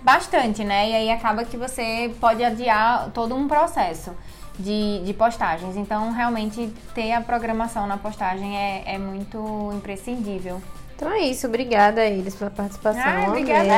bastante, 0.00 0.62
né? 0.62 0.90
E 0.90 0.94
aí 0.94 1.10
acaba 1.10 1.44
que 1.44 1.56
você 1.56 2.14
pode 2.20 2.44
adiar 2.44 3.10
todo 3.12 3.34
um 3.34 3.48
processo. 3.48 4.14
De, 4.58 5.02
de 5.06 5.14
postagens. 5.14 5.74
Então, 5.74 6.12
realmente, 6.12 6.70
ter 6.94 7.12
a 7.12 7.22
programação 7.22 7.86
na 7.86 7.96
postagem 7.96 8.58
é, 8.58 8.82
é 8.94 8.98
muito 8.98 9.72
imprescindível. 9.74 10.60
Então 11.00 11.10
é 11.10 11.20
isso, 11.20 11.46
obrigada, 11.46 12.06
Iris, 12.06 12.34
pela 12.34 12.50
participação. 12.50 13.02
Ai, 13.02 13.26
obrigada. 13.26 13.70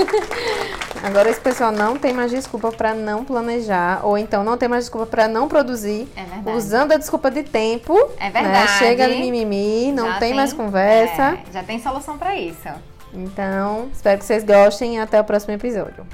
Agora 1.04 1.28
esse 1.28 1.38
pessoal 1.38 1.70
não 1.70 1.98
tem 1.98 2.14
mais 2.14 2.30
desculpa 2.30 2.72
para 2.72 2.94
não 2.94 3.26
planejar, 3.26 4.00
ou 4.02 4.16
então 4.16 4.42
não 4.42 4.56
tem 4.56 4.70
mais 4.70 4.84
desculpa 4.84 5.06
para 5.06 5.28
não 5.28 5.48
produzir. 5.48 6.08
É 6.16 6.24
verdade. 6.24 6.56
Usando 6.56 6.92
a 6.92 6.96
desculpa 6.96 7.30
de 7.30 7.42
tempo. 7.42 7.94
É 8.18 8.24
né? 8.24 8.30
verdade. 8.30 8.72
Né? 8.72 8.78
Chega 8.78 9.06
de 9.06 9.16
mimimi, 9.16 9.92
não 9.92 10.12
tem, 10.12 10.20
tem, 10.20 10.34
mais 10.34 10.54
conversa. 10.54 11.34
É, 11.34 11.52
já 11.52 11.62
tem 11.62 11.78
solução 11.78 12.16
para 12.16 12.36
isso. 12.36 12.70
Então, 13.12 13.90
espero 13.92 14.18
que 14.18 14.24
vocês 14.24 14.44
gostem 14.44 14.96
e 14.96 14.98
até 14.98 15.20
o 15.20 15.24
próximo 15.24 15.52
episódio. 15.52 16.06